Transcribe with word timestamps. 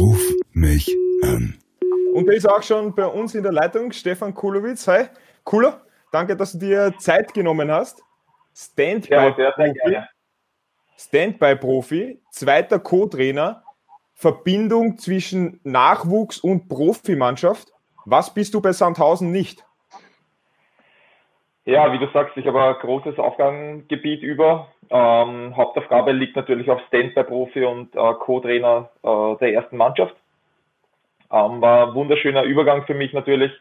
Ruf 0.00 0.32
mich 0.52 0.96
an. 1.22 1.58
Und 2.14 2.24
der 2.24 2.34
ist 2.34 2.48
auch 2.48 2.62
schon 2.62 2.94
bei 2.94 3.04
uns 3.04 3.34
in 3.34 3.42
der 3.42 3.52
Leitung, 3.52 3.92
Stefan 3.92 4.32
Kulowitz. 4.32 4.88
Hi, 4.88 5.08
Kulo, 5.44 5.74
danke, 6.10 6.34
dass 6.34 6.52
du 6.52 6.58
dir 6.58 6.94
Zeit 6.96 7.34
genommen 7.34 7.70
hast. 7.70 8.02
Standby-Profi, 8.54 9.98
Standby-Profi, 10.96 12.22
zweiter 12.30 12.78
Co-Trainer, 12.78 13.62
Verbindung 14.14 14.96
zwischen 14.96 15.60
Nachwuchs 15.64 16.38
und 16.38 16.70
Profimannschaft. 16.70 17.70
Was 18.06 18.32
bist 18.32 18.54
du 18.54 18.62
bei 18.62 18.72
Sandhausen 18.72 19.30
nicht? 19.30 19.66
Ja, 21.66 21.92
wie 21.92 21.98
du 21.98 22.10
sagst, 22.14 22.38
ich 22.38 22.46
habe 22.46 22.62
ein 22.62 22.74
großes 22.80 23.18
Aufgabengebiet 23.18 24.22
über. 24.22 24.72
Ähm, 24.90 25.56
Hauptaufgabe 25.56 26.12
liegt 26.12 26.36
natürlich 26.36 26.68
auf 26.70 26.80
Standby-Profi 26.88 27.64
und 27.64 27.94
äh, 27.94 28.14
Co-Trainer 28.14 28.90
äh, 29.02 29.36
der 29.38 29.54
ersten 29.54 29.76
Mannschaft. 29.76 30.16
Ähm, 31.30 31.60
war 31.60 31.88
ein 31.88 31.94
wunderschöner 31.94 32.42
Übergang 32.42 32.84
für 32.86 32.94
mich 32.94 33.12
natürlich. 33.12 33.52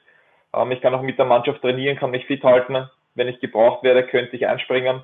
Ähm, 0.54 0.72
ich 0.72 0.82
kann 0.82 0.96
auch 0.96 1.04
mit 1.04 1.20
der 1.20 1.26
Mannschaft 1.26 1.62
trainieren, 1.62 1.98
kann 1.98 2.12
mich 2.12 2.26
fit 2.26 2.44
halten. 2.44 2.90
Wenn 3.14 3.28
ich 3.28 3.40
gebraucht 3.40 3.84
werde, 3.84 4.04
könnte 4.04 4.36
ich 4.36 4.48
einspringen. 4.48 5.04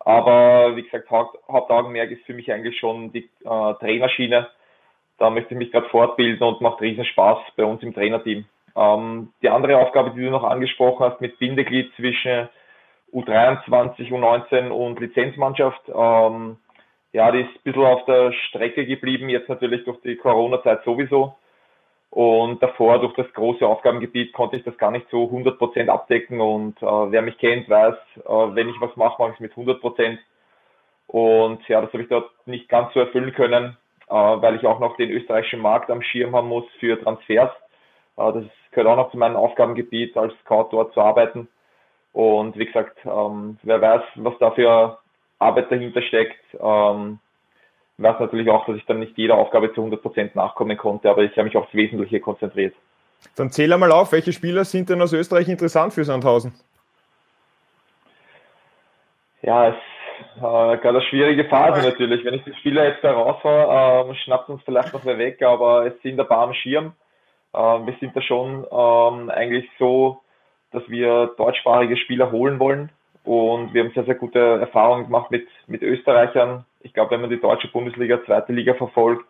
Aber 0.00 0.74
wie 0.74 0.82
gesagt, 0.82 1.10
Haupt, 1.10 1.38
Hauptaugenmerk 1.48 2.10
ist 2.10 2.24
für 2.24 2.34
mich 2.34 2.50
eigentlich 2.50 2.78
schon 2.78 3.12
die 3.12 3.28
äh, 3.44 3.74
Trainerschiene. 3.74 4.48
Da 5.18 5.30
möchte 5.30 5.54
ich 5.54 5.58
mich 5.58 5.70
gerade 5.70 5.88
fortbilden 5.90 6.46
und 6.46 6.60
macht 6.60 6.80
riesen 6.80 7.04
Spaß 7.04 7.38
bei 7.56 7.64
uns 7.64 7.82
im 7.82 7.94
Trainerteam. 7.94 8.46
Ähm, 8.74 9.32
die 9.42 9.50
andere 9.50 9.76
Aufgabe, 9.76 10.10
die 10.10 10.24
du 10.24 10.30
noch 10.30 10.44
angesprochen 10.44 11.04
hast, 11.04 11.20
mit 11.20 11.38
Bindeglied 11.38 11.94
zwischen 11.94 12.48
U23, 13.12 14.10
U19 14.10 14.70
und 14.70 14.98
Lizenzmannschaft, 15.00 15.82
ähm, 15.88 16.56
ja, 17.12 17.30
die 17.30 17.40
ist 17.40 17.48
ein 17.48 17.62
bisschen 17.64 17.84
auf 17.84 18.04
der 18.06 18.32
Strecke 18.32 18.86
geblieben, 18.86 19.28
jetzt 19.28 19.48
natürlich 19.48 19.84
durch 19.84 20.00
die 20.00 20.16
Corona-Zeit 20.16 20.82
sowieso. 20.84 21.34
Und 22.10 22.62
davor, 22.62 22.98
durch 23.00 23.14
das 23.14 23.32
große 23.32 23.66
Aufgabengebiet, 23.66 24.34
konnte 24.34 24.56
ich 24.56 24.64
das 24.64 24.76
gar 24.76 24.90
nicht 24.90 25.08
so 25.10 25.24
100% 25.24 25.88
abdecken. 25.88 26.40
Und 26.40 26.80
äh, 26.82 26.86
wer 26.86 27.22
mich 27.22 27.38
kennt, 27.38 27.68
weiß, 27.68 27.94
äh, 28.16 28.54
wenn 28.54 28.68
ich 28.68 28.80
was 28.80 28.94
mache, 28.96 29.20
mache 29.20 29.30
ich 29.30 29.34
es 29.36 29.40
mit 29.40 29.54
100%. 29.54 30.18
Und 31.06 31.66
ja, 31.68 31.80
das 31.80 31.92
habe 31.92 32.02
ich 32.02 32.08
dort 32.08 32.30
nicht 32.46 32.68
ganz 32.68 32.92
so 32.92 33.00
erfüllen 33.00 33.32
können, 33.32 33.76
äh, 34.08 34.14
weil 34.14 34.56
ich 34.56 34.66
auch 34.66 34.78
noch 34.78 34.96
den 34.96 35.10
österreichischen 35.10 35.60
Markt 35.60 35.90
am 35.90 36.02
Schirm 36.02 36.34
haben 36.36 36.48
muss 36.48 36.64
für 36.80 37.02
Transfers. 37.02 37.50
Äh, 38.18 38.32
das 38.32 38.44
gehört 38.72 38.88
auch 38.88 38.96
noch 38.96 39.10
zu 39.10 39.18
meinem 39.18 39.36
Aufgabengebiet, 39.36 40.16
als 40.16 40.34
Scout 40.40 40.68
dort 40.70 40.92
zu 40.92 41.00
arbeiten. 41.00 41.48
Und 42.12 42.58
wie 42.58 42.66
gesagt, 42.66 42.98
ähm, 43.04 43.58
wer 43.62 43.80
weiß, 43.80 44.02
was 44.16 44.34
da 44.38 44.50
für 44.50 44.98
Arbeit 45.38 45.70
dahinter 45.70 46.02
steckt, 46.02 46.38
ähm, 46.60 47.18
weiß 47.98 48.20
natürlich 48.20 48.50
auch, 48.50 48.66
dass 48.66 48.76
ich 48.76 48.84
dann 48.86 49.00
nicht 49.00 49.16
jeder 49.16 49.36
Aufgabe 49.36 49.72
zu 49.72 49.82
100% 49.82 50.30
nachkommen 50.34 50.76
konnte, 50.76 51.08
aber 51.10 51.22
ich 51.22 51.32
habe 51.32 51.44
mich 51.44 51.56
aufs 51.56 51.72
Wesentliche 51.72 52.20
konzentriert. 52.20 52.74
Dann 53.36 53.50
zähl 53.50 53.72
einmal 53.72 53.92
auf, 53.92 54.12
welche 54.12 54.32
Spieler 54.32 54.64
sind 54.64 54.90
denn 54.90 55.00
aus 55.00 55.12
Österreich 55.12 55.48
interessant 55.48 55.92
für 55.92 56.04
Sandhausen? 56.04 56.54
Ja, 59.42 59.68
es 59.68 59.74
ist 59.74 60.36
äh, 60.36 60.40
gerade 60.40 60.88
eine 60.88 61.02
schwierige 61.02 61.44
Phase 61.46 61.86
natürlich. 61.86 62.24
Wenn 62.24 62.34
ich 62.34 62.44
die 62.44 62.54
Spieler 62.54 62.86
jetzt 62.86 63.02
da 63.02 63.12
rausfahre, 63.12 64.08
ähm, 64.08 64.14
schnappt 64.16 64.48
uns 64.48 64.62
vielleicht 64.64 64.92
noch 64.92 65.04
wer 65.04 65.18
weg, 65.18 65.42
aber 65.42 65.86
es 65.86 66.00
sind 66.02 66.18
ein 66.18 66.26
paar 66.26 66.44
am 66.44 66.54
Schirm. 66.54 66.94
Ähm, 67.54 67.86
wir 67.86 67.94
sind 68.00 68.16
da 68.16 68.22
schon 68.22 68.66
ähm, 68.70 69.30
eigentlich 69.30 69.68
so, 69.78 70.20
dass 70.72 70.88
wir 70.88 71.32
deutschsprachige 71.36 71.96
Spieler 71.96 72.30
holen 72.30 72.58
wollen. 72.58 72.90
Und 73.24 73.72
wir 73.72 73.84
haben 73.84 73.92
sehr, 73.92 74.04
sehr 74.04 74.16
gute 74.16 74.38
Erfahrungen 74.38 75.04
gemacht 75.04 75.30
mit, 75.30 75.46
mit 75.66 75.82
Österreichern. 75.82 76.64
Ich 76.80 76.92
glaube, 76.92 77.12
wenn 77.12 77.20
man 77.20 77.30
die 77.30 77.40
deutsche 77.40 77.68
Bundesliga, 77.68 78.24
zweite 78.24 78.52
Liga 78.52 78.74
verfolgt, 78.74 79.24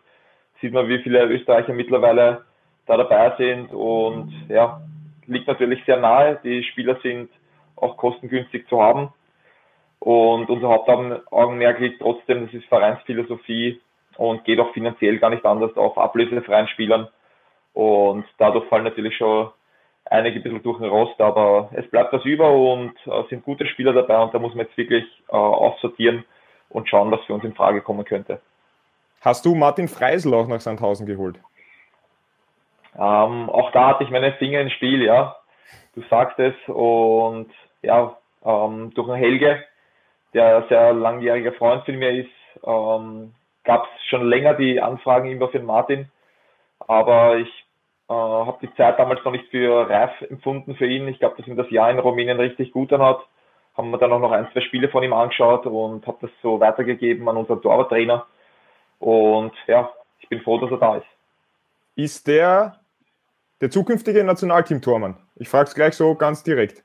sieht 0.61 0.73
man, 0.73 0.87
wie 0.87 0.99
viele 0.99 1.25
Österreicher 1.25 1.73
mittlerweile 1.73 2.43
da 2.87 2.97
dabei 2.97 3.35
sind. 3.37 3.71
Und 3.71 4.33
ja, 4.49 4.81
liegt 5.27 5.47
natürlich 5.47 5.83
sehr 5.85 5.97
nahe. 5.97 6.39
Die 6.43 6.63
Spieler 6.63 6.97
sind 7.03 7.29
auch 7.75 7.97
kostengünstig 7.97 8.67
zu 8.67 8.81
haben. 8.81 9.13
Und 9.99 10.49
unser 10.49 10.67
Hauptaugenmerk 10.69 11.79
liegt 11.79 12.01
trotzdem, 12.01 12.45
das 12.45 12.53
ist 12.53 12.65
Vereinsphilosophie 12.65 13.79
und 14.17 14.43
geht 14.43 14.59
auch 14.59 14.73
finanziell 14.73 15.17
gar 15.17 15.29
nicht 15.29 15.45
anders 15.45 15.75
auf 15.77 15.97
ablösefreien 15.97 16.67
Spielern. 16.67 17.07
Und 17.73 18.25
dadurch 18.37 18.65
fallen 18.65 18.83
natürlich 18.83 19.15
schon 19.15 19.49
einige 20.05 20.39
ein 20.39 20.43
bisschen 20.43 20.63
durch 20.63 20.79
den 20.79 20.89
Rost, 20.89 21.19
aber 21.19 21.69
es 21.73 21.89
bleibt 21.89 22.13
was 22.13 22.25
über 22.25 22.51
und 22.51 22.93
äh, 23.05 23.23
sind 23.29 23.43
gute 23.43 23.65
Spieler 23.65 23.93
dabei 23.93 24.19
und 24.19 24.33
da 24.33 24.39
muss 24.39 24.53
man 24.53 24.65
jetzt 24.65 24.77
wirklich 24.77 25.05
äh, 25.29 25.35
aussortieren 25.35 26.25
und 26.69 26.89
schauen, 26.89 27.11
was 27.11 27.21
für 27.25 27.33
uns 27.33 27.43
in 27.43 27.53
Frage 27.53 27.81
kommen 27.81 28.05
könnte. 28.05 28.41
Hast 29.21 29.45
du 29.45 29.55
Martin 29.55 29.87
Freisel 29.87 30.33
auch 30.33 30.47
nach 30.47 30.59
Sandhausen 30.59 31.05
geholt? 31.05 31.37
Ähm, 32.95 33.49
auch 33.49 33.71
da 33.71 33.87
hatte 33.87 34.03
ich 34.03 34.09
meine 34.09 34.33
Finger 34.33 34.61
ins 34.61 34.73
Spiel, 34.73 35.01
ja. 35.01 35.35
Du 35.95 36.01
sagst 36.09 36.37
es 36.39 36.55
und 36.67 37.49
ja, 37.81 38.17
ähm, 38.45 38.91
durch 38.93 39.07
den 39.07 39.15
Helge, 39.15 39.63
der 40.33 40.57
ein 40.57 40.67
sehr 40.69 40.93
langjähriger 40.93 41.53
Freund 41.53 41.85
von 41.85 41.95
mir 41.95 42.11
ist, 42.11 42.29
ähm, 42.65 43.33
gab 43.63 43.85
es 43.85 44.05
schon 44.09 44.27
länger 44.27 44.55
die 44.55 44.81
Anfragen 44.81 45.31
immer 45.31 45.47
für 45.47 45.59
den 45.59 45.67
Martin, 45.67 46.09
aber 46.79 47.37
ich 47.37 47.62
äh, 48.09 48.13
habe 48.13 48.57
die 48.61 48.73
Zeit 48.75 48.99
damals 48.99 49.23
noch 49.23 49.31
nicht 49.31 49.49
für 49.49 49.89
reif 49.89 50.11
empfunden 50.29 50.75
für 50.75 50.85
ihn. 50.85 51.07
Ich 51.07 51.19
glaube, 51.19 51.35
dass 51.37 51.47
ihm 51.47 51.55
das 51.55 51.69
Jahr 51.69 51.89
in 51.89 51.99
Rumänien 51.99 52.39
richtig 52.39 52.71
gut 52.71 52.91
dann 52.91 53.01
hat. 53.01 53.19
Haben 53.75 53.91
wir 53.91 53.97
dann 53.97 54.11
auch 54.11 54.19
noch 54.19 54.31
ein, 54.31 54.47
zwei 54.53 54.61
Spiele 54.61 54.89
von 54.89 55.03
ihm 55.03 55.13
angeschaut 55.13 55.65
und 55.65 56.05
habe 56.05 56.17
das 56.21 56.31
so 56.41 56.59
weitergegeben 56.59 57.27
an 57.27 57.37
unseren 57.37 57.61
Torwarttrainer. 57.61 58.25
Und 58.99 59.53
ja, 59.67 59.89
ich 60.19 60.29
bin 60.29 60.41
froh, 60.41 60.59
dass 60.59 60.71
er 60.71 60.77
da 60.77 60.97
ist. 60.97 61.07
Ist 61.95 62.27
der 62.27 62.79
der 63.61 63.69
zukünftige 63.69 64.23
Nationalteam-Tormann? 64.23 65.15
Ich 65.35 65.47
frage 65.47 65.69
es 65.69 65.75
gleich 65.75 65.95
so 65.95 66.15
ganz 66.15 66.43
direkt. 66.43 66.83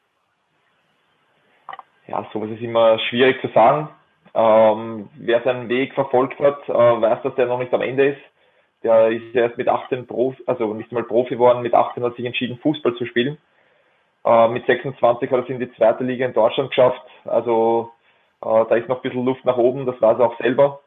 Ja, 2.07 2.25
sowas 2.33 2.51
ist 2.51 2.63
immer 2.63 2.99
schwierig 3.01 3.41
zu 3.41 3.49
sagen. 3.49 3.89
Ähm, 4.35 5.09
wer 5.15 5.43
seinen 5.43 5.69
Weg 5.69 5.95
verfolgt 5.95 6.39
hat, 6.39 6.69
äh, 6.69 6.73
weiß, 6.73 7.23
dass 7.23 7.35
der 7.35 7.47
noch 7.47 7.59
nicht 7.59 7.75
am 7.75 7.83
Ende 7.83 8.11
ist. 8.11 8.21
Der 8.83 9.09
ist 9.09 9.35
erst 9.35 9.59
mit 9.59 9.69
18 9.69 10.07
Profi, 10.07 10.43
also 10.47 10.73
nicht 10.73 10.93
mal 10.93 11.03
Profi 11.03 11.35
geworden, 11.35 11.63
mit 11.63 11.75
18 11.75 12.03
hat 12.05 12.15
sich 12.17 12.25
entschieden, 12.25 12.59
Fußball 12.59 12.95
zu 12.95 13.07
spielen. 13.07 13.39
Äh, 14.25 14.49
mit 14.49 14.67
26 14.67 15.31
hat 15.31 15.39
er 15.39 15.43
es 15.43 15.49
in 15.49 15.59
die 15.59 15.73
zweite 15.75 16.05
Liga 16.05 16.27
in 16.27 16.33
Deutschland 16.33 16.71
geschafft. 16.71 17.03
Also 17.25 17.91
äh, 18.43 18.65
da 18.69 18.77
ist 18.77 18.89
noch 18.89 18.97
ein 18.97 19.03
bisschen 19.03 19.25
Luft 19.25 19.45
nach 19.45 19.57
oben, 19.57 19.87
das 19.87 20.01
weiß 20.01 20.19
er 20.19 20.27
auch 20.27 20.39
selber. 20.39 20.81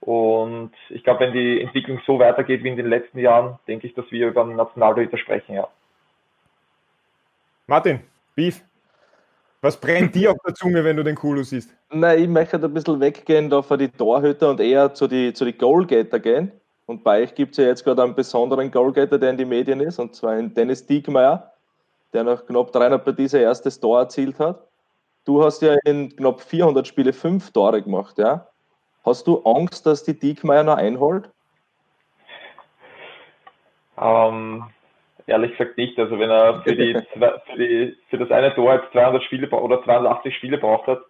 Und 0.00 0.72
ich 0.90 1.02
glaube, 1.02 1.20
wenn 1.20 1.32
die 1.32 1.60
Entwicklung 1.60 2.00
so 2.06 2.18
weitergeht 2.18 2.62
wie 2.62 2.68
in 2.68 2.76
den 2.76 2.88
letzten 2.88 3.18
Jahren, 3.18 3.58
denke 3.66 3.86
ich, 3.86 3.94
dass 3.94 4.10
wir 4.10 4.28
über 4.28 4.42
einen 4.42 4.56
Nationaltorhüter 4.56 5.16
sprechen, 5.16 5.54
ja. 5.54 5.68
Martin, 7.66 8.00
Beef, 8.34 8.62
was 9.62 9.80
brennt 9.80 10.14
dir 10.14 10.32
auf 10.32 10.36
der 10.46 10.52
Zunge, 10.52 10.84
wenn 10.84 10.98
du 10.98 11.02
den 11.02 11.14
Kulo 11.14 11.42
siehst? 11.42 11.74
Nein, 11.90 12.22
ich 12.22 12.28
möchte 12.28 12.56
ein 12.56 12.74
bisschen 12.74 13.00
weggehen 13.00 13.48
da 13.48 13.62
von 13.62 13.78
die 13.78 13.88
Torhüter 13.88 14.50
und 14.50 14.60
eher 14.60 14.92
zu 14.92 15.08
die, 15.08 15.32
zu 15.32 15.46
die 15.46 15.56
Goalgetter 15.56 16.20
gehen. 16.20 16.52
Und 16.86 17.02
bei 17.02 17.22
euch 17.22 17.34
gibt 17.34 17.52
es 17.52 17.58
ja 17.58 17.64
jetzt 17.64 17.84
gerade 17.84 18.02
einen 18.02 18.14
besonderen 18.14 18.70
Goalgetter, 18.70 19.18
der 19.18 19.30
in 19.30 19.38
die 19.38 19.44
Medien 19.44 19.80
ist, 19.80 19.98
und 19.98 20.14
zwar 20.14 20.36
in 20.38 20.52
Dennis 20.52 20.86
Diekmeyer, 20.86 21.52
der 22.12 22.24
nach 22.24 22.44
knapp 22.44 22.72
300 22.72 23.02
Partien 23.02 23.28
sein 23.28 23.42
erstes 23.42 23.80
Tor 23.80 24.00
erzielt 24.00 24.38
hat. 24.38 24.66
Du 25.24 25.42
hast 25.42 25.62
ja 25.62 25.76
in 25.84 26.14
knapp 26.14 26.42
400 26.42 26.86
Spiele 26.86 27.12
fünf 27.12 27.50
Tore 27.52 27.82
gemacht, 27.82 28.18
ja? 28.18 28.46
Hast 29.04 29.26
du 29.26 29.42
Angst, 29.44 29.86
dass 29.86 30.04
die 30.04 30.18
Diekmeyer 30.18 30.62
noch 30.62 30.76
einholt? 30.76 31.30
Ähm, 33.98 34.64
ehrlich 35.26 35.56
gesagt 35.56 35.78
nicht. 35.78 35.98
Also 35.98 36.18
wenn 36.18 36.30
er 36.30 36.62
für, 36.62 36.76
die, 36.76 36.94
für, 37.12 37.56
die, 37.56 37.96
für 38.08 38.18
das 38.18 38.30
eine 38.30 38.54
Tor 38.54 38.74
jetzt 38.74 38.92
200 38.92 39.22
Spiele 39.22 39.48
oder 39.48 39.82
280 39.82 40.36
Spiele 40.36 40.58
braucht 40.58 40.86
hat, 40.86 41.00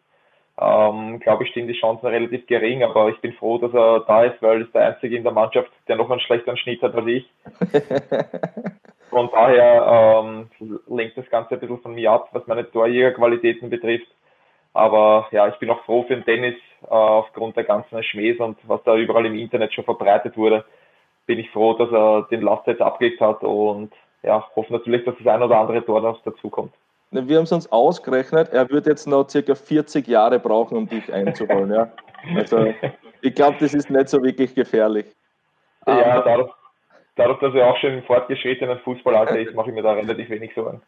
ähm, 0.60 1.18
glaube 1.20 1.44
ich, 1.44 1.50
stehen 1.50 1.66
die 1.66 1.78
Chancen 1.78 2.06
relativ 2.06 2.46
gering, 2.46 2.84
aber 2.84 3.08
ich 3.08 3.20
bin 3.20 3.32
froh, 3.32 3.58
dass 3.58 3.74
er 3.74 4.00
da 4.00 4.24
ist, 4.24 4.40
weil 4.40 4.60
er 4.60 4.66
ist 4.66 4.74
der 4.74 4.86
Einzige 4.86 5.16
in 5.16 5.24
der 5.24 5.32
Mannschaft, 5.32 5.70
der 5.88 5.96
noch 5.96 6.10
einen 6.10 6.20
schlechteren 6.20 6.56
Schnitt 6.56 6.80
hat 6.82 6.94
als 6.94 7.06
ich. 7.06 7.28
Von 9.10 9.30
daher 9.32 10.24
ähm, 10.24 10.50
lenkt 10.88 11.16
das 11.16 11.28
Ganze 11.30 11.54
ein 11.54 11.60
bisschen 11.60 11.80
von 11.80 11.94
mir 11.94 12.10
ab, 12.10 12.30
was 12.32 12.46
meine 12.48 12.68
Torjägerqualitäten 12.68 13.70
betrifft. 13.70 14.08
Aber 14.72 15.28
ja, 15.30 15.46
ich 15.46 15.54
bin 15.60 15.70
auch 15.70 15.84
froh 15.84 16.02
für 16.02 16.16
den 16.16 16.24
Tennis 16.24 16.56
äh, 16.82 16.86
aufgrund 16.88 17.56
der 17.56 17.62
ganzen 17.62 18.02
Schmähs 18.02 18.40
und 18.40 18.58
was 18.64 18.82
da 18.82 18.96
überall 18.96 19.24
im 19.24 19.38
Internet 19.38 19.72
schon 19.72 19.84
verbreitet 19.84 20.36
wurde. 20.36 20.64
Bin 21.26 21.38
ich 21.38 21.48
froh, 21.50 21.74
dass 21.74 21.92
er 21.92 22.26
den 22.30 22.42
Last 22.42 22.66
jetzt 22.66 22.82
abgelegt 22.82 23.20
hat 23.20 23.42
und 23.44 23.92
ja, 24.24 24.44
hoffe 24.56 24.72
natürlich, 24.72 25.04
dass 25.04 25.14
das 25.16 25.26
ein 25.26 25.42
oder 25.42 25.58
andere 25.60 25.84
Tor 25.84 26.00
noch 26.00 26.20
dazukommt. 26.24 26.72
Wir 27.14 27.36
haben 27.36 27.44
es 27.44 27.52
uns 27.52 27.70
ausgerechnet, 27.70 28.52
er 28.52 28.68
wird 28.70 28.86
jetzt 28.86 29.06
noch 29.06 29.28
circa 29.28 29.54
40 29.54 30.08
Jahre 30.08 30.40
brauchen, 30.40 30.76
um 30.76 30.88
dich 30.88 31.12
einzuholen. 31.12 31.72
Ja? 31.72 31.92
Also 32.34 32.74
ich 33.20 33.34
glaube, 33.34 33.56
das 33.60 33.72
ist 33.72 33.88
nicht 33.88 34.08
so 34.08 34.22
wirklich 34.22 34.54
gefährlich. 34.54 35.06
Ja, 35.86 36.22
dadurch, 36.22 36.50
dadurch, 37.16 37.38
dass 37.40 37.54
er 37.54 37.70
auch 37.70 37.76
schon 37.78 37.92
im 37.92 38.02
fortgeschrittenen 38.02 38.78
Fußballalter 38.80 39.38
ist, 39.38 39.54
mache 39.54 39.70
ich 39.70 39.74
mir 39.74 39.82
da 39.82 39.92
relativ 39.92 40.28
wenig 40.30 40.52
Sorgen. 40.54 40.82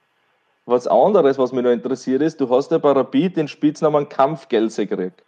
Was 0.65 0.89
anderes, 0.89 1.39
was 1.39 1.53
mich 1.53 1.63
noch 1.63 1.71
interessiert 1.71 2.23
ist, 2.23 2.41
du 2.41 2.51
hast 2.51 2.73
ja 2.73 2.79
bei 2.79 2.91
Rapid 2.91 3.37
den 3.37 3.47
Spitznamen 3.47 4.09
Kampfgelse 4.09 4.87
gekriegt. 4.87 5.23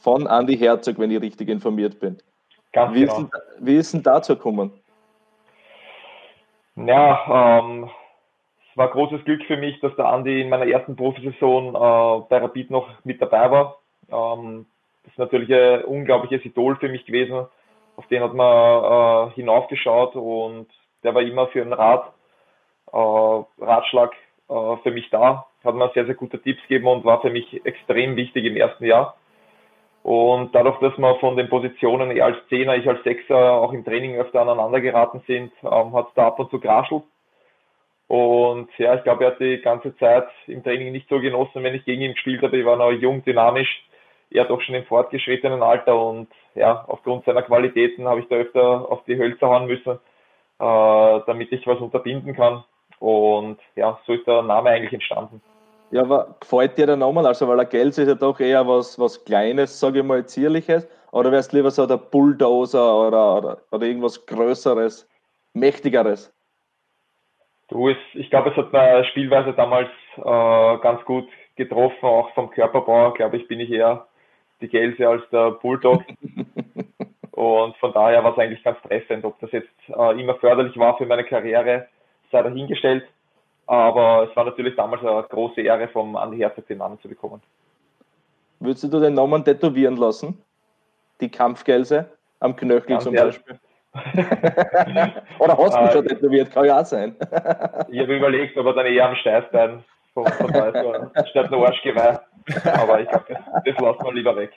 Von 0.00 0.26
Andy 0.26 0.56
Herzog, 0.56 0.98
wenn 0.98 1.10
ich 1.10 1.20
richtig 1.20 1.48
informiert 1.48 1.98
bin. 1.98 2.18
Ganz 2.72 2.94
wie, 2.94 3.00
genau. 3.00 3.12
ist 3.12 3.18
denn, 3.18 3.30
wie 3.60 3.76
ist 3.76 3.94
denn 3.94 4.02
dazu 4.02 4.36
gekommen? 4.36 4.70
Ja, 6.76 7.60
ähm, 7.60 7.90
es 8.74 8.78
war 8.78 8.88
großes 8.88 9.24
Glück 9.24 9.44
für 9.44 9.56
mich, 9.56 9.78
dass 9.78 9.94
der 9.94 10.06
Andi 10.06 10.40
in 10.40 10.48
meiner 10.48 10.66
ersten 10.66 10.96
Profisaison 10.96 11.76
äh, 11.76 12.26
bei 12.28 12.38
Rapid 12.38 12.72
noch 12.72 12.88
mit 13.04 13.22
dabei 13.22 13.48
war. 13.48 13.78
Ähm, 14.10 14.66
das 15.04 15.12
ist 15.12 15.18
natürlich 15.20 15.54
ein 15.54 15.84
unglaubliches 15.84 16.44
Idol 16.44 16.74
für 16.74 16.88
mich 16.88 17.06
gewesen. 17.06 17.46
Auf 17.94 18.06
den 18.08 18.20
hat 18.20 18.34
man 18.34 19.28
äh, 19.28 19.34
hinaufgeschaut 19.34 20.16
und 20.16 20.66
der 21.04 21.14
war 21.14 21.22
immer 21.22 21.46
für 21.48 21.62
einen 21.62 21.72
Rat, 21.72 22.12
äh, 22.92 22.96
Ratschlag 23.64 24.12
äh, 24.48 24.76
für 24.82 24.90
mich 24.90 25.08
da. 25.10 25.46
Hat 25.62 25.76
mir 25.76 25.92
sehr, 25.94 26.06
sehr 26.06 26.16
gute 26.16 26.42
Tipps 26.42 26.60
gegeben 26.62 26.88
und 26.88 27.04
war 27.04 27.20
für 27.20 27.30
mich 27.30 27.64
extrem 27.64 28.16
wichtig 28.16 28.44
im 28.44 28.56
ersten 28.56 28.86
Jahr. 28.86 29.14
Und 30.02 30.52
dadurch, 30.52 30.80
dass 30.80 30.98
wir 30.98 31.14
von 31.20 31.36
den 31.36 31.48
Positionen, 31.48 32.10
er 32.10 32.26
als 32.26 32.38
Zehner, 32.48 32.74
ich 32.74 32.88
als 32.88 33.04
Sechser, 33.04 33.52
auch 33.52 33.72
im 33.72 33.84
Training 33.84 34.16
öfter 34.16 34.40
aneinander 34.40 34.80
geraten 34.80 35.22
sind, 35.28 35.52
ähm, 35.62 35.94
hat 35.94 36.08
es 36.08 36.14
da 36.14 36.26
ab 36.26 36.40
und 36.40 36.50
zu 36.50 36.58
geraschelt. 36.58 37.04
Und 38.08 38.68
ja, 38.78 38.94
ich 38.94 39.02
glaube, 39.02 39.24
er 39.24 39.30
hat 39.30 39.40
die 39.40 39.60
ganze 39.62 39.96
Zeit 39.96 40.28
im 40.46 40.62
Training 40.62 40.92
nicht 40.92 41.08
so 41.08 41.20
genossen, 41.20 41.62
wenn 41.62 41.74
ich 41.74 41.84
gegen 41.84 42.02
ihn 42.02 42.12
gespielt 42.12 42.42
habe. 42.42 42.58
Ich 42.58 42.66
war 42.66 42.76
noch 42.76 42.92
jung, 42.92 43.24
dynamisch, 43.24 43.84
er 44.30 44.44
doch 44.44 44.60
schon 44.60 44.74
im 44.74 44.84
fortgeschrittenen 44.84 45.62
Alter 45.62 45.98
und 46.00 46.28
ja, 46.54 46.84
aufgrund 46.86 47.24
seiner 47.24 47.42
Qualitäten 47.42 48.06
habe 48.06 48.20
ich 48.20 48.28
da 48.28 48.36
öfter 48.36 48.90
auf 48.90 49.04
die 49.04 49.16
Hölzer 49.16 49.48
hauen 49.48 49.66
müssen, 49.66 49.92
äh, 49.92 51.20
damit 51.26 51.52
ich 51.52 51.66
was 51.66 51.78
unterbinden 51.78 52.34
kann. 52.34 52.64
Und 52.98 53.58
ja, 53.76 53.98
so 54.06 54.12
ist 54.12 54.26
der 54.26 54.42
Name 54.42 54.70
eigentlich 54.70 54.92
entstanden. 54.92 55.40
Ja, 55.90 56.02
aber 56.02 56.34
gefällt 56.40 56.76
dir 56.76 56.86
der 56.86 56.96
Name? 56.96 57.26
Also, 57.26 57.46
weil 57.46 57.56
der 57.56 57.66
Gels 57.66 57.98
ist 57.98 58.08
ja 58.08 58.14
doch 58.14 58.40
eher 58.40 58.66
was, 58.66 58.98
was 58.98 59.24
Kleines, 59.24 59.78
sage 59.78 60.00
ich 60.00 60.04
mal, 60.04 60.26
Zierliches. 60.26 60.88
Oder 61.12 61.30
wärst 61.30 61.52
du 61.52 61.58
lieber 61.58 61.70
so 61.70 61.86
der 61.86 61.98
Bulldozer 61.98 63.06
oder, 63.06 63.36
oder, 63.36 63.58
oder 63.70 63.86
irgendwas 63.86 64.26
Größeres, 64.26 65.08
Mächtigeres? 65.52 66.33
Du, 67.68 67.88
es, 67.88 67.96
ich 68.14 68.30
glaube, 68.30 68.50
es 68.50 68.56
hat 68.56 68.72
meine 68.72 69.04
Spielweise 69.06 69.52
damals 69.52 69.88
äh, 70.16 70.78
ganz 70.82 71.04
gut 71.04 71.28
getroffen, 71.56 72.04
auch 72.04 72.32
vom 72.34 72.50
Körperbau, 72.50 73.12
glaube 73.12 73.36
ich, 73.36 73.48
bin 73.48 73.60
ich 73.60 73.70
eher 73.70 74.06
die 74.60 74.68
Gelse 74.68 75.08
als 75.08 75.22
der 75.30 75.52
Bulldog. 75.52 76.02
Und 77.32 77.76
von 77.78 77.92
daher 77.92 78.22
war 78.22 78.32
es 78.32 78.38
eigentlich 78.38 78.62
ganz 78.62 78.80
treffend. 78.82 79.24
Ob 79.24 79.38
das 79.40 79.50
jetzt 79.52 79.68
äh, 79.88 80.20
immer 80.20 80.36
förderlich 80.36 80.76
war 80.78 80.96
für 80.96 81.06
meine 81.06 81.24
Karriere, 81.24 81.88
sei 82.30 82.42
dahingestellt. 82.42 83.04
Aber 83.66 84.28
es 84.28 84.36
war 84.36 84.44
natürlich 84.44 84.76
damals 84.76 85.02
eine 85.02 85.22
große 85.22 85.60
Ehre, 85.62 85.88
vom 85.88 86.16
Andi 86.16 86.38
Herzog 86.38 86.66
den 86.68 86.78
Namen 86.78 87.00
zu 87.00 87.08
bekommen. 87.08 87.42
Würdest 88.60 88.84
du 88.84 89.00
den 89.00 89.14
Namen 89.14 89.44
tätowieren 89.44 89.96
lassen? 89.96 90.42
Die 91.20 91.30
Kampfgelse 91.30 92.10
am 92.40 92.54
Knöchel 92.54 92.90
ganz 92.90 93.04
zum 93.04 93.14
ehrlich. 93.14 93.36
Beispiel? 93.36 93.58
Oder 95.38 95.56
hast 95.56 95.74
du 95.74 95.80
äh, 95.80 95.92
schon 95.92 96.06
tätowiert? 96.06 96.50
Kann 96.50 96.64
ja 96.64 96.80
auch 96.80 96.84
sein. 96.84 97.14
ich 97.88 98.00
habe 98.00 98.16
überlegt, 98.16 98.58
aber 98.58 98.72
dann 98.74 98.86
eher 98.86 99.08
am 99.08 99.14
Steißbein 99.16 99.84
von, 100.12 100.26
von 100.26 100.52
da, 100.52 100.70
statt 101.26 101.52
ein 101.52 101.54
Arschgeweih. 101.54 102.18
Aber 102.64 103.00
ich 103.00 103.08
glaube, 103.08 103.24
das, 103.28 103.38
das 103.64 103.78
lassen 103.80 104.04
wir 104.04 104.12
lieber 104.12 104.36
weg. 104.36 104.50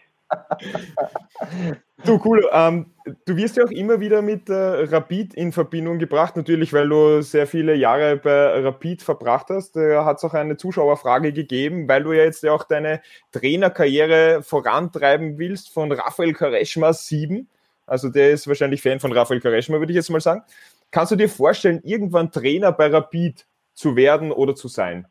Du, 2.05 2.19
cool. 2.25 2.47
Ähm, 2.51 2.93
du 3.25 3.35
wirst 3.35 3.57
ja 3.57 3.63
auch 3.63 3.71
immer 3.71 3.99
wieder 3.99 4.21
mit 4.21 4.49
äh, 4.49 4.53
Rapid 4.53 5.33
in 5.33 5.51
Verbindung 5.51 5.99
gebracht, 5.99 6.35
natürlich, 6.35 6.73
weil 6.73 6.89
du 6.89 7.21
sehr 7.21 7.47
viele 7.47 7.75
Jahre 7.75 8.17
bei 8.17 8.61
Rapid 8.61 9.01
verbracht 9.01 9.47
hast. 9.49 9.75
Da 9.75 10.05
hat 10.05 10.17
es 10.17 10.23
auch 10.23 10.33
eine 10.33 10.57
Zuschauerfrage 10.57 11.33
gegeben, 11.33 11.87
weil 11.87 12.03
du 12.03 12.11
ja 12.11 12.23
jetzt 12.23 12.43
ja 12.43 12.53
auch 12.53 12.63
deine 12.63 13.01
Trainerkarriere 13.31 14.41
vorantreiben 14.43 15.37
willst 15.37 15.73
von 15.73 15.91
Rafael 15.91 16.33
Kareschma 16.33 16.93
7. 16.93 17.47
Also 17.87 18.09
der 18.09 18.31
ist 18.31 18.47
wahrscheinlich 18.47 18.81
Fan 18.81 18.99
von 18.99 19.13
Rafael 19.13 19.39
Kareschma, 19.39 19.79
würde 19.79 19.93
ich 19.93 19.95
jetzt 19.95 20.09
mal 20.09 20.19
sagen. 20.19 20.43
Kannst 20.91 21.11
du 21.11 21.15
dir 21.15 21.29
vorstellen, 21.29 21.81
irgendwann 21.83 22.31
Trainer 22.31 22.71
bei 22.71 22.87
Rapid 22.87 23.45
zu 23.73 23.95
werden 23.95 24.31
oder 24.31 24.55
zu 24.55 24.67
sein? 24.67 25.07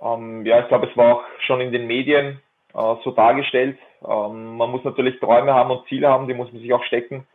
Ähm, 0.00 0.44
ja, 0.44 0.60
ich 0.60 0.68
glaube, 0.68 0.88
es 0.88 0.96
war 0.96 1.16
auch 1.16 1.22
schon 1.40 1.60
in 1.60 1.72
den 1.72 1.86
Medien 1.86 2.40
äh, 2.74 2.94
so 3.02 3.12
dargestellt. 3.12 3.78
Ähm, 4.06 4.56
man 4.56 4.70
muss 4.70 4.84
natürlich 4.84 5.18
Träume 5.20 5.54
haben 5.54 5.70
und 5.70 5.86
Ziele 5.88 6.08
haben, 6.08 6.28
die 6.28 6.34
muss 6.34 6.52
man 6.52 6.60
sich 6.60 6.72
auch 6.72 6.84
stecken. 6.84 7.26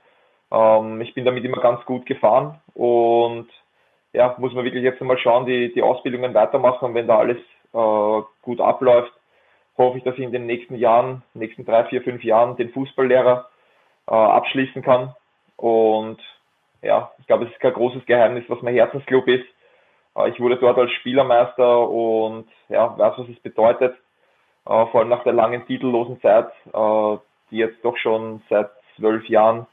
Ähm, 0.52 1.02
ich 1.02 1.14
bin 1.14 1.26
damit 1.26 1.44
immer 1.44 1.62
ganz 1.62 1.84
gut 1.86 2.06
gefahren 2.06 2.62
und 2.74 3.48
ja, 4.14 4.36
muss 4.38 4.54
man 4.54 4.66
wirklich 4.66 4.84
jetzt 4.84 5.02
mal 5.02 5.18
schauen, 5.18 5.46
die, 5.46 5.74
die 5.74 5.82
Ausbildungen 5.82 6.34
weitermachen 6.34 6.86
und 6.86 6.94
wenn 6.94 7.08
da 7.08 7.18
alles 7.18 7.38
äh, 7.74 8.22
gut 8.42 8.60
abläuft, 8.60 9.12
hoffe 9.78 9.98
ich, 9.98 10.04
dass 10.04 10.16
ich 10.16 10.24
in 10.24 10.32
den 10.32 10.46
nächsten 10.46 10.76
Jahren, 10.76 11.24
nächsten 11.34 11.66
drei, 11.66 11.86
vier, 11.86 12.02
fünf 12.02 12.24
Jahren 12.24 12.58
den 12.58 12.70
Fußballlehrer 12.72 13.48
äh, 14.08 14.12
abschließen 14.12 14.82
kann. 14.82 15.16
Und 15.56 16.20
ja, 16.82 17.12
ich 17.20 17.28
glaube, 17.28 17.46
es 17.46 17.52
ist 17.52 17.60
kein 17.60 17.74
großes 17.74 18.06
Geheimnis, 18.06 18.46
was 18.48 18.62
mein 18.62 18.74
Herzensclub 18.74 19.28
ist. 19.28 19.46
Äh, 20.16 20.30
ich 20.30 20.40
wurde 20.40 20.58
dort 20.58 20.78
als 20.78 20.92
Spielermeister 20.92 21.88
und 21.90 22.48
ja, 22.70 22.98
weiß, 22.98 23.14
was 23.18 23.30
es 23.30 23.40
bedeutet, 23.40 23.96
äh, 24.66 24.86
vor 24.88 25.02
allem 25.02 25.10
nach 25.10 25.24
der 25.24 25.34
langen 25.34 25.66
titellosen 25.66 26.20
Zeit, 26.22 26.50
äh, 26.74 27.18
die 27.52 27.58
jetzt 27.58 27.84
doch 27.84 27.98
schon 27.98 28.42
seit 28.50 28.70
zwölf 28.96 29.28
Jahren 29.30 29.68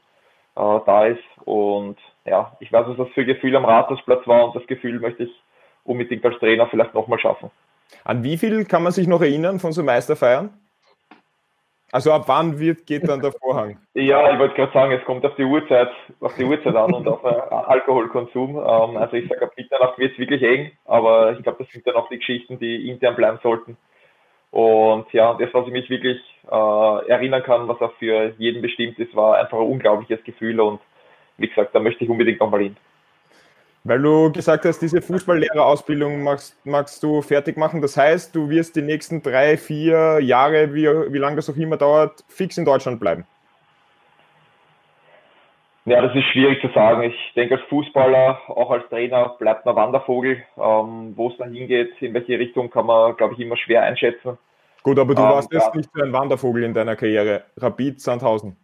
da 0.57 1.05
ist. 1.07 1.21
Und 1.43 1.97
ja, 2.23 2.55
ich 2.61 2.71
weiß, 2.71 2.87
was 2.87 2.95
das 2.95 3.09
für 3.09 3.25
Gefühl 3.25 3.57
am 3.57 3.65
Rathausplatz 3.65 4.25
war 4.25 4.45
und 4.45 4.55
das 4.55 4.65
Gefühl 4.67 5.01
möchte 5.01 5.23
ich 5.23 5.41
unbedingt 5.83 6.23
als 6.23 6.39
Trainer 6.39 6.67
vielleicht 6.67 6.93
nochmal 6.93 7.19
schaffen. 7.19 7.51
An 8.03 8.23
wie 8.23 8.37
viel 8.37 8.65
kann 8.65 8.83
man 8.83 8.91
sich 8.91 9.07
noch 9.07 9.21
erinnern 9.21 9.59
von 9.59 9.71
so 9.71 9.83
Meisterfeiern? 9.83 10.49
Also 11.91 12.11
ab 12.11 12.23
wann 12.27 12.59
wird, 12.59 12.85
geht 12.85 13.07
dann 13.07 13.21
der 13.21 13.31
Vorhang? 13.31 13.77
Ja, 13.93 14.33
ich 14.33 14.39
wollte 14.39 14.55
gerade 14.55 14.73
sagen, 14.73 14.91
es 14.91 15.05
kommt 15.05 15.25
auf 15.25 15.35
die 15.35 15.45
Uhrzeit, 15.45 15.89
auf 16.19 16.35
die 16.35 16.43
Uhrzeit 16.43 16.75
an 16.75 16.93
und 16.93 17.07
auf 17.07 17.23
äh, 17.23 17.27
Alkoholkonsum. 17.27 18.57
Ähm, 18.57 18.97
also 18.97 19.13
ich 19.15 19.29
sage, 19.29 19.43
ab 19.43 19.53
Mitternacht 19.55 19.97
wird 19.97 20.11
es 20.11 20.19
wirklich 20.19 20.43
eng, 20.43 20.71
aber 20.83 21.31
ich 21.33 21.43
glaube, 21.43 21.63
das 21.63 21.71
sind 21.71 21.87
dann 21.87 21.95
auch 21.95 22.09
die 22.09 22.17
Geschichten, 22.17 22.59
die 22.59 22.89
intern 22.89 23.15
bleiben 23.15 23.39
sollten. 23.41 23.77
Und 24.51 25.11
ja, 25.13 25.35
das, 25.35 25.53
was 25.53 25.67
ich 25.67 25.73
mich 25.73 25.89
wirklich 25.89 26.19
äh, 26.51 27.09
erinnern 27.09 27.43
kann, 27.43 27.67
was 27.67 27.79
auch 27.81 27.93
für 27.93 28.33
jeden 28.37 28.61
bestimmt 28.61 28.99
ist, 28.99 29.15
war 29.15 29.37
einfach 29.37 29.57
ein 29.57 29.67
unglaubliches 29.67 30.23
Gefühl 30.23 30.59
und 30.59 30.81
wie 31.37 31.47
gesagt, 31.47 31.75
da 31.75 31.79
möchte 31.79 32.03
ich 32.03 32.09
unbedingt 32.09 32.39
nochmal 32.39 32.61
hin. 32.61 32.77
Weil 33.85 34.01
du 34.01 34.31
gesagt 34.31 34.65
hast, 34.65 34.79
diese 34.79 34.99
Fußballlehrerausbildung 34.99 36.23
magst, 36.23 36.57
magst 36.65 37.03
du 37.03 37.21
fertig 37.21 37.55
machen. 37.55 37.83
Das 37.83 37.95
heißt, 37.95 38.35
du 38.35 38.49
wirst 38.49 38.75
die 38.75 38.81
nächsten 38.81 39.21
drei, 39.21 39.57
vier 39.57 40.19
Jahre, 40.21 40.73
wie, 40.73 40.87
wie 40.87 41.17
lange 41.19 41.35
das 41.35 41.51
auch 41.51 41.55
immer 41.55 41.77
dauert, 41.77 42.23
fix 42.27 42.57
in 42.57 42.65
Deutschland 42.65 42.99
bleiben. 42.99 43.25
Ja, 45.85 46.01
das 46.01 46.15
ist 46.15 46.25
schwierig 46.33 46.59
zu 46.61 46.69
sagen. 46.73 47.03
Ich 47.03 47.33
denke, 47.35 47.57
als 47.57 47.63
Fußballer, 47.65 48.39
auch 48.47 48.71
als 48.71 48.89
Trainer, 48.89 49.35
bleibt 49.37 49.67
man 49.67 49.75
Wandervogel. 49.75 50.43
Ähm, 50.57 51.13
Wo 51.15 51.29
es 51.29 51.37
dann 51.37 51.53
hingeht, 51.53 51.91
in 52.01 52.15
welche 52.15 52.39
Richtung, 52.39 52.71
kann 52.71 52.87
man, 52.87 53.15
glaube 53.17 53.35
ich, 53.35 53.39
immer 53.39 53.55
schwer 53.55 53.83
einschätzen. 53.83 54.39
Gut, 54.81 54.97
aber 54.97 55.13
du 55.13 55.21
ähm, 55.21 55.29
warst 55.29 55.53
jetzt 55.53 55.67
ja. 55.67 55.75
nicht 55.75 55.91
so 55.93 56.01
ein 56.01 56.11
Wandervogel 56.11 56.63
in 56.63 56.73
deiner 56.73 56.95
Karriere. 56.95 57.43
Rapid 57.57 58.01
Sandhausen. 58.01 58.57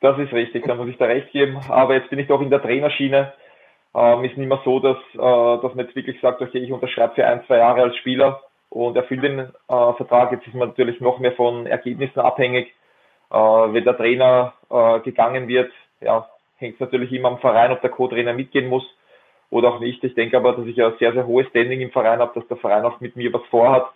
Das 0.00 0.18
ist 0.18 0.32
richtig, 0.32 0.64
da 0.66 0.76
muss 0.76 0.88
ich 0.88 0.96
da 0.96 1.04
recht 1.04 1.30
geben. 1.30 1.60
Aber 1.68 1.92
jetzt 1.94 2.08
bin 2.08 2.18
ich 2.18 2.26
doch 2.26 2.40
in 2.40 2.48
der 2.48 2.62
Trainerschiene. 2.62 3.34
Ähm, 3.94 4.24
ist 4.24 4.36
nicht 4.36 4.48
mehr 4.48 4.60
so, 4.64 4.78
dass, 4.78 4.98
äh, 5.14 5.62
dass 5.62 5.74
man 5.74 5.86
jetzt 5.86 5.96
wirklich 5.96 6.20
sagt, 6.20 6.40
okay, 6.40 6.58
ich 6.58 6.72
unterschreibe 6.72 7.14
für 7.14 7.26
ein, 7.26 7.44
zwei 7.46 7.58
Jahre 7.58 7.82
als 7.82 7.96
Spieler 7.96 8.40
und 8.68 8.96
erfülle 8.96 9.22
den 9.22 9.38
äh, 9.40 9.92
Vertrag. 9.94 10.30
Jetzt 10.32 10.46
ist 10.46 10.54
man 10.54 10.68
natürlich 10.68 11.00
noch 11.00 11.18
mehr 11.18 11.32
von 11.32 11.66
Ergebnissen 11.66 12.20
abhängig. 12.20 12.72
Äh, 13.30 13.36
wenn 13.36 13.84
der 13.84 13.96
Trainer 13.96 14.54
äh, 14.70 15.00
gegangen 15.00 15.48
wird, 15.48 15.72
ja, 16.00 16.28
hängt 16.56 16.74
es 16.74 16.80
natürlich 16.80 17.12
immer 17.12 17.28
am 17.28 17.38
Verein, 17.38 17.72
ob 17.72 17.80
der 17.80 17.90
Co-Trainer 17.90 18.32
mitgehen 18.32 18.68
muss 18.68 18.84
oder 19.50 19.70
auch 19.70 19.80
nicht. 19.80 20.02
Ich 20.04 20.14
denke 20.14 20.36
aber, 20.36 20.52
dass 20.52 20.66
ich 20.66 20.80
ein 20.80 20.94
sehr, 20.98 21.12
sehr 21.12 21.26
hohes 21.26 21.48
Standing 21.48 21.80
im 21.80 21.90
Verein 21.90 22.20
habe, 22.20 22.38
dass 22.38 22.46
der 22.48 22.58
Verein 22.58 22.84
auch 22.84 23.00
mit 23.00 23.16
mir 23.16 23.32
was 23.32 23.42
vorhat 23.50 23.86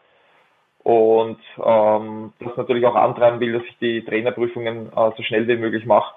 und 0.82 1.38
ähm, 1.64 2.32
das 2.40 2.56
natürlich 2.56 2.84
auch 2.84 2.94
antreiben 2.94 3.40
will, 3.40 3.54
dass 3.54 3.64
ich 3.64 3.78
die 3.78 4.04
Trainerprüfungen 4.04 4.88
äh, 4.88 5.10
so 5.16 5.22
schnell 5.22 5.48
wie 5.48 5.56
möglich 5.56 5.86
mache. 5.86 6.14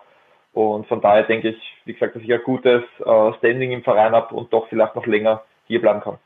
Und 0.57 0.87
von 0.87 1.01
daher 1.01 1.21
denke 1.21 1.49
ich, 1.49 1.57
wie 1.85 1.93
gesagt, 1.93 2.15
dass 2.15 2.23
ich 2.23 2.33
ein 2.33 2.41
gutes 2.43 2.81
äh, 3.05 3.33
Standing 3.37 3.73
im 3.73 3.83
Verein 3.83 4.13
habe 4.13 4.33
und 4.33 4.51
doch 4.51 4.67
vielleicht 4.69 4.95
noch 4.95 5.05
länger 5.05 5.43
hier 5.67 5.79
bleiben 5.79 6.01
kann. 6.01 6.17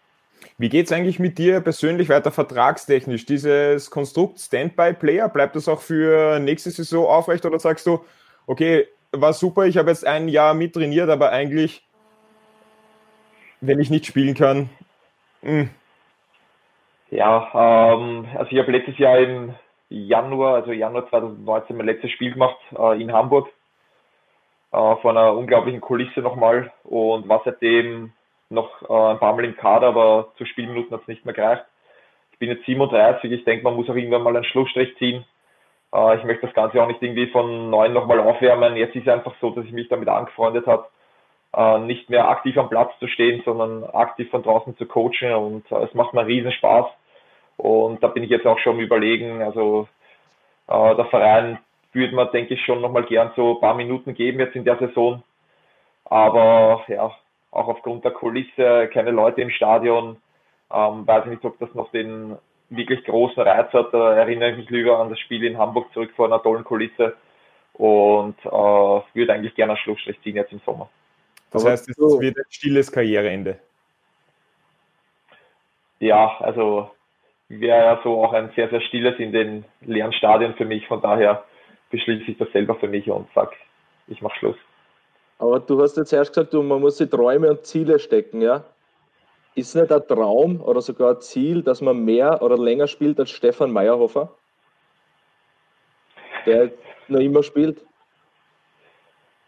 Wie 0.57 0.69
geht 0.69 0.85
es 0.85 0.93
eigentlich 0.93 1.19
mit 1.19 1.37
dir 1.37 1.59
persönlich 1.59 2.07
weiter 2.07 2.31
vertragstechnisch? 2.31 3.25
Dieses 3.25 3.91
Konstrukt 3.91 4.39
Standby-Player, 4.39 5.27
bleibt 5.27 5.57
das 5.57 5.67
auch 5.67 5.81
für 5.81 6.39
nächste 6.39 6.71
Saison 6.71 7.07
aufrecht 7.07 7.45
oder 7.45 7.59
sagst 7.59 7.85
du, 7.85 8.05
okay, 8.47 8.87
war 9.11 9.33
super, 9.33 9.65
ich 9.65 9.77
habe 9.77 9.89
jetzt 9.89 10.07
ein 10.07 10.29
Jahr 10.29 10.53
mittrainiert, 10.53 11.09
aber 11.09 11.33
eigentlich, 11.33 11.85
wenn 13.59 13.81
ich 13.81 13.89
nicht 13.89 14.05
spielen 14.05 14.33
kann, 14.33 14.69
mh. 15.41 15.51
Hm. 15.51 15.69
Ja, 17.09 17.95
ähm, 17.97 18.27
also 18.37 18.49
ich 18.49 18.59
habe 18.59 18.71
letztes 18.71 18.97
Jahr 18.97 19.19
im 19.19 19.53
Januar, 19.89 20.55
also 20.55 20.71
Januar 20.71 21.09
2019 21.09 21.75
mein 21.75 21.87
letztes 21.87 22.11
Spiel 22.11 22.31
gemacht 22.31 22.55
äh, 22.79 23.01
in 23.01 23.11
Hamburg 23.11 23.49
äh, 24.71 24.95
vor 24.97 25.11
einer 25.11 25.33
unglaublichen 25.35 25.81
Kulisse 25.81 26.21
nochmal 26.21 26.71
und 26.83 27.27
war 27.27 27.41
seitdem 27.45 28.13
noch 28.49 28.81
äh, 28.83 29.11
ein 29.13 29.19
paar 29.19 29.33
Mal 29.35 29.45
im 29.45 29.57
Kader, 29.57 29.87
aber 29.87 30.31
zu 30.37 30.45
Spielminuten 30.45 30.91
hat 30.91 31.01
es 31.01 31.07
nicht 31.07 31.25
mehr 31.25 31.33
gereicht. 31.33 31.65
Ich 32.33 32.39
bin 32.39 32.49
jetzt 32.49 32.65
37, 32.65 33.31
ich 33.31 33.43
denke, 33.43 33.63
man 33.63 33.75
muss 33.75 33.89
auch 33.89 33.95
irgendwann 33.95 34.23
mal 34.23 34.35
einen 34.35 34.45
Schlussstrich 34.45 34.95
ziehen. 34.97 35.25
Äh, 35.93 36.17
ich 36.17 36.23
möchte 36.23 36.45
das 36.47 36.55
Ganze 36.55 36.81
auch 36.81 36.87
nicht 36.87 37.01
irgendwie 37.01 37.27
von 37.27 37.69
neuem 37.69 37.93
nochmal 37.93 38.19
aufwärmen. 38.19 38.75
Jetzt 38.75 38.95
ist 38.95 39.07
es 39.07 39.13
einfach 39.13 39.33
so, 39.39 39.51
dass 39.51 39.65
ich 39.65 39.71
mich 39.71 39.87
damit 39.89 40.09
angefreundet 40.09 40.67
habe 40.67 40.87
äh, 41.55 41.79
nicht 41.79 42.09
mehr 42.09 42.29
aktiv 42.29 42.57
am 42.57 42.69
Platz 42.69 42.97
zu 42.99 43.07
stehen, 43.07 43.41
sondern 43.43 43.83
aktiv 43.83 44.29
von 44.29 44.43
draußen 44.43 44.77
zu 44.77 44.85
coachen 44.85 45.33
und 45.33 45.71
äh, 45.71 45.83
es 45.83 45.93
macht 45.93 46.13
mir 46.13 46.25
riesen 46.25 46.51
Spaß. 46.51 46.85
Und 47.57 48.01
da 48.01 48.07
bin 48.07 48.23
ich 48.23 48.29
jetzt 48.29 48.47
auch 48.47 48.59
schon 48.59 48.79
überlegen, 48.79 49.41
also 49.41 49.87
äh, 50.67 50.95
der 50.95 51.05
Verein 51.05 51.59
würde 51.93 52.15
man, 52.15 52.31
denke 52.31 52.53
ich, 52.53 52.65
schon 52.65 52.81
nochmal 52.81 53.03
gern 53.03 53.31
so 53.35 53.55
ein 53.55 53.61
paar 53.61 53.75
Minuten 53.75 54.13
geben 54.13 54.39
jetzt 54.39 54.55
in 54.55 54.65
der 54.65 54.77
Saison. 54.77 55.23
Aber 56.05 56.83
ja, 56.87 57.11
auch 57.51 57.67
aufgrund 57.67 58.03
der 58.03 58.11
Kulisse, 58.11 58.89
keine 58.93 59.11
Leute 59.11 59.41
im 59.41 59.49
Stadion, 59.49 60.17
ähm, 60.71 61.05
weiß 61.05 61.25
ich 61.25 61.31
nicht, 61.31 61.45
ob 61.45 61.59
das 61.59 61.73
noch 61.73 61.91
den 61.91 62.37
wirklich 62.69 63.03
großen 63.03 63.43
Reiz 63.43 63.71
hat. 63.73 63.93
Da 63.93 64.13
erinnere 64.13 64.51
ich 64.51 64.57
mich 64.57 64.69
lieber 64.69 64.99
an 64.99 65.09
das 65.09 65.19
Spiel 65.19 65.43
in 65.43 65.57
Hamburg 65.57 65.91
zurück 65.93 66.11
vor 66.15 66.25
einer 66.27 66.41
tollen 66.41 66.63
Kulisse 66.63 67.15
und 67.73 68.37
äh, 68.45 68.49
würde 68.49 69.33
eigentlich 69.33 69.55
gerne 69.55 69.73
einen 69.73 69.81
Schlussstrich 69.81 70.19
ziehen 70.21 70.35
jetzt 70.35 70.53
im 70.53 70.61
Sommer. 70.65 70.89
Das 71.51 71.65
heißt, 71.65 71.89
es 71.89 71.97
wird 71.97 72.37
ein 72.37 72.45
stilles 72.49 72.91
Karriereende. 72.91 73.59
Ja, 75.99 76.37
also 76.39 76.91
wäre 77.49 77.85
ja 77.85 77.99
so 78.03 78.23
auch 78.23 78.33
ein 78.33 78.51
sehr, 78.55 78.69
sehr 78.69 78.81
stilles 78.81 79.19
in 79.19 79.33
den 79.33 79.65
leeren 79.81 80.13
Stadien 80.13 80.55
für 80.55 80.65
mich. 80.65 80.87
Von 80.87 81.01
daher 81.01 81.43
beschließe 81.91 82.31
ich 82.31 82.37
das 82.37 82.51
selber 82.51 82.75
für 82.75 82.87
mich 82.87 83.09
und 83.09 83.27
sage, 83.33 83.51
ich 84.07 84.21
mache 84.21 84.37
Schluss. 84.37 84.57
Aber 85.39 85.59
du 85.59 85.81
hast 85.81 85.97
jetzt 85.97 86.13
erst 86.13 86.33
gesagt, 86.33 86.53
man 86.53 86.81
muss 86.81 86.97
sich 86.97 87.09
Träume 87.09 87.49
und 87.49 87.65
Ziele 87.65 87.99
stecken, 87.99 88.41
ja? 88.41 88.63
Ist 89.55 89.75
nicht 89.75 89.91
ein 89.91 90.07
Traum 90.07 90.61
oder 90.61 90.81
sogar 90.81 91.15
ein 91.15 91.21
Ziel, 91.21 91.61
dass 91.61 91.81
man 91.81 92.05
mehr 92.05 92.41
oder 92.41 92.57
länger 92.57 92.87
spielt 92.87 93.19
als 93.19 93.31
Stefan 93.31 93.71
Meyerhofer? 93.71 94.29
Der 96.45 96.71
noch 97.07 97.19
immer 97.19 97.43
spielt? 97.43 97.85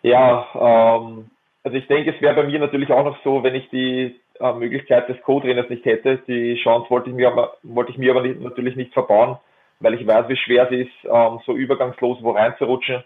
Ja, 0.02 0.48
ähm, 0.56 1.30
also 1.64 1.78
ich 1.78 1.88
denke, 1.88 2.14
es 2.14 2.22
wäre 2.22 2.36
bei 2.36 2.44
mir 2.44 2.60
natürlich 2.60 2.92
auch 2.92 3.06
noch 3.06 3.18
so, 3.24 3.42
wenn 3.44 3.56
ich 3.56 3.70
die 3.70 4.20
äh, 4.40 4.54
Möglichkeit 4.54 5.08
des 5.08 5.22
Co-Trainers 5.22 5.70
nicht 5.70 5.86
hätte. 5.86 6.18
Die 6.28 6.60
Chance 6.62 6.90
wollte 6.90 7.10
ich 7.10 7.16
mir 7.16 7.30
aber, 7.30 7.56
wollte 7.64 7.92
ich 7.92 7.98
mir 7.98 8.12
aber 8.12 8.22
nicht, 8.22 8.42
natürlich 8.42 8.76
nicht 8.76 8.94
verbauen, 8.94 9.38
weil 9.84 9.96
ich 9.96 10.08
weiß, 10.08 10.30
wie 10.30 10.38
schwer 10.38 10.72
es 10.72 10.88
ist, 10.88 10.94
ähm, 11.04 11.40
so 11.46 11.54
übergangslos 11.54 12.18
wo 12.22 12.32
reinzurutschen. 12.32 13.04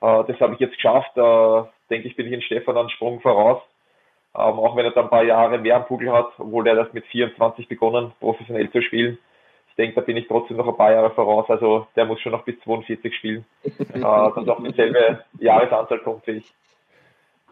Äh, 0.00 0.24
das 0.24 0.40
habe 0.40 0.54
ich 0.54 0.60
jetzt 0.60 0.74
geschafft. 0.74 1.16
Äh, 1.16 1.68
denke 1.90 2.08
ich, 2.08 2.16
bin 2.16 2.26
ich 2.26 2.32
in 2.32 2.42
Stefan 2.42 2.76
einen 2.76 2.90
Sprung 2.90 3.20
voraus. 3.20 3.62
Ähm, 4.34 4.58
auch 4.58 4.74
wenn 4.76 4.86
er 4.86 4.92
dann 4.92 5.04
ein 5.04 5.10
paar 5.10 5.24
Jahre 5.24 5.58
mehr 5.58 5.76
am 5.76 5.86
Pugel 5.86 6.10
hat, 6.12 6.28
obwohl 6.38 6.66
er 6.66 6.74
das 6.74 6.92
mit 6.92 7.04
24 7.06 7.68
begonnen, 7.68 8.12
professionell 8.18 8.70
zu 8.70 8.82
spielen. 8.82 9.18
Ich 9.68 9.76
denke, 9.76 9.94
da 9.94 10.00
bin 10.00 10.16
ich 10.16 10.26
trotzdem 10.26 10.56
noch 10.56 10.66
ein 10.66 10.76
paar 10.76 10.90
Jahre 10.90 11.10
voraus. 11.10 11.50
Also 11.50 11.86
der 11.94 12.06
muss 12.06 12.20
schon 12.20 12.32
noch 12.32 12.44
bis 12.44 12.58
42 12.60 13.14
spielen, 13.14 13.44
äh, 13.64 14.00
dass 14.00 14.48
auch 14.48 14.62
dieselbe 14.64 15.22
Jahresanzahl 15.38 15.98
kommt 15.98 16.26
wie 16.26 16.38
ich. 16.38 16.52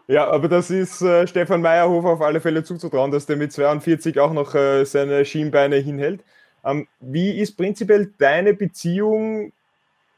Ja, 0.07 0.27
aber 0.27 0.47
das 0.47 0.69
ist 0.71 1.01
äh, 1.01 1.25
Stefan 1.27 1.61
Meyerhofer 1.61 2.09
auf 2.09 2.21
alle 2.21 2.39
Fälle 2.39 2.63
zuzutrauen, 2.63 3.11
dass 3.11 3.25
der 3.25 3.37
mit 3.37 3.51
42 3.51 4.19
auch 4.19 4.33
noch 4.33 4.53
äh, 4.53 4.85
seine 4.85 5.25
Schienbeine 5.25 5.77
hinhält. 5.77 6.23
Ähm, 6.65 6.87
wie 6.99 7.39
ist 7.39 7.55
prinzipiell 7.55 8.11
deine 8.17 8.53
Beziehung 8.53 9.53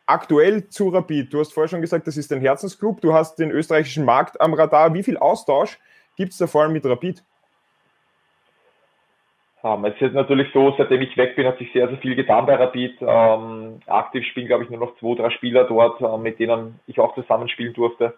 aktuell 0.05 0.69
zu 0.69 0.89
Rapid? 0.89 1.33
Du 1.33 1.39
hast 1.39 1.53
vorher 1.53 1.67
schon 1.67 1.81
gesagt, 1.81 2.07
das 2.07 2.17
ist 2.17 2.31
ein 2.31 2.41
Herzensclub. 2.41 3.01
Du 3.01 3.13
hast 3.13 3.37
den 3.37 3.51
österreichischen 3.51 4.05
Markt 4.05 4.39
am 4.39 4.53
Radar. 4.53 4.93
Wie 4.93 5.03
viel 5.03 5.17
Austausch 5.17 5.77
gibt 6.15 6.31
es 6.31 6.37
da 6.37 6.47
vor 6.47 6.63
allem 6.63 6.73
mit 6.73 6.85
Rapid? 6.85 7.23
Es 9.83 10.01
ist 10.01 10.13
natürlich 10.13 10.47
so, 10.53 10.73
seitdem 10.77 11.01
ich 11.01 11.17
weg 11.17 11.35
bin, 11.35 11.45
hat 11.45 11.57
sich 11.57 11.71
sehr, 11.73 11.89
sehr 11.89 11.97
viel 11.97 12.15
getan 12.15 12.45
bei 12.45 12.55
Rapid. 12.55 12.99
Ähm, 13.01 13.81
aktiv 13.87 14.23
spielen, 14.25 14.47
glaube 14.47 14.63
ich, 14.63 14.69
nur 14.69 14.79
noch 14.79 14.95
zwei, 14.97 15.15
drei 15.15 15.29
Spieler 15.31 15.65
dort, 15.65 15.99
äh, 15.99 16.17
mit 16.17 16.39
denen 16.39 16.79
ich 16.87 16.99
auch 16.99 17.13
zusammenspielen 17.15 17.73
durfte. 17.73 18.13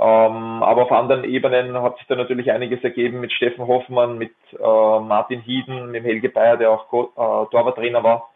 Ähm, 0.00 0.62
aber 0.62 0.82
auf 0.82 0.92
anderen 0.92 1.24
Ebenen 1.24 1.82
hat 1.82 1.98
sich 1.98 2.06
da 2.06 2.14
natürlich 2.14 2.52
einiges 2.52 2.84
ergeben 2.84 3.18
mit 3.20 3.32
Steffen 3.32 3.66
Hoffmann, 3.66 4.16
mit 4.16 4.32
äh, 4.52 5.00
Martin 5.00 5.40
Hieden, 5.40 5.90
mit 5.90 6.04
Helge 6.04 6.28
Bayer, 6.28 6.56
der 6.56 6.70
auch 6.70 6.84
äh, 6.92 7.50
Torwarttrainer 7.50 8.04
war. 8.04 8.30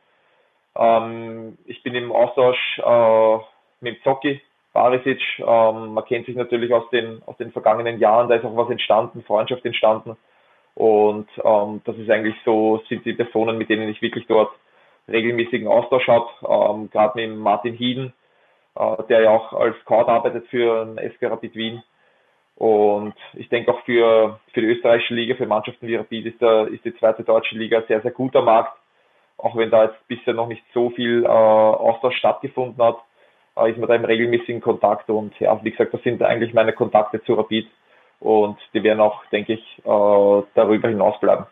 Ähm, 0.75 1.57
ich 1.67 1.83
bin 1.85 1.95
im 1.95 2.11
Austausch 2.11 2.81
äh, 2.85 3.39
mit 3.81 4.03
Zocki, 4.03 4.41
Barisic. 4.73 5.21
Ähm, 5.39 5.95
man 5.95 6.05
kennt 6.05 6.27
sich 6.27 6.35
natürlich 6.35 6.75
aus 6.75 6.89
den, 6.91 7.23
aus 7.27 7.37
den 7.37 7.53
vergangenen 7.53 8.01
Jahren, 8.01 8.29
da 8.29 8.35
ist 8.35 8.45
auch 8.45 8.57
was 8.57 8.71
entstanden, 8.71 9.23
Freundschaft 9.23 9.65
entstanden. 9.65 10.17
Und 10.75 11.29
ähm, 11.45 11.81
das 11.85 11.97
ist 11.97 12.11
eigentlich 12.11 12.37
so, 12.45 12.83
sind 12.89 13.05
die 13.05 13.13
Personen, 13.13 13.57
mit 13.57 13.69
denen 13.69 13.89
ich 13.89 14.03
wirklich 14.03 14.27
dort 14.27 14.51
regelmäßigen 15.09 15.69
Austausch 15.69 16.09
habe. 16.09 16.27
Ähm, 16.49 16.91
Gerade 16.91 17.21
mit 17.21 17.39
Martin 17.39 17.75
Hieden, 17.75 18.13
der 18.77 19.21
ja 19.23 19.31
auch 19.31 19.53
als 19.53 19.77
Scout 19.81 20.09
arbeitet 20.09 20.47
für 20.49 20.85
den 20.85 21.11
SK 21.13 21.31
Rapid 21.31 21.55
Wien. 21.55 21.83
Und 22.57 23.15
ich 23.35 23.49
denke 23.49 23.73
auch 23.73 23.81
für, 23.85 24.39
für 24.53 24.61
die 24.61 24.69
österreichische 24.69 25.15
Liga, 25.15 25.35
für 25.35 25.47
Mannschaften 25.47 25.87
wie 25.87 25.97
Rapid 25.97 26.27
ist, 26.27 26.41
der, 26.41 26.69
ist 26.69 26.85
die 26.85 26.95
zweite 26.97 27.25
deutsche 27.25 27.57
Liga 27.57 27.83
sehr, 27.89 28.01
sehr 28.03 28.11
guter 28.11 28.43
Markt. 28.43 28.77
Auch 29.39 29.57
wenn 29.57 29.71
da 29.71 29.85
jetzt 29.85 30.07
bisher 30.07 30.35
noch 30.35 30.47
nicht 30.47 30.63
so 30.73 30.91
viel 30.91 31.25
äh, 31.25 31.29
Austausch 31.29 32.17
stattgefunden 32.17 32.83
hat, 32.83 32.99
äh, 33.57 33.71
ist 33.71 33.79
man 33.79 33.89
da 33.89 33.95
im 33.95 34.05
regelmäßigen 34.05 34.61
Kontakt. 34.61 35.11
Und 35.11 35.39
ja, 35.41 35.59
wie 35.65 35.71
gesagt, 35.71 35.93
das 35.93 36.03
sind 36.03 36.23
eigentlich 36.23 36.55
meine 36.55 36.73
Kontakte 36.73 37.23
zu 37.25 37.35
Rapid. 37.35 37.69
Und 38.21 38.59
die 38.73 38.83
werden 38.85 39.01
auch, 39.01 39.25
denke 39.33 39.55
ich, 39.55 39.79
äh, 39.79 40.43
darüber 40.55 40.89
hinaus 40.89 41.19
bleiben. 41.19 41.47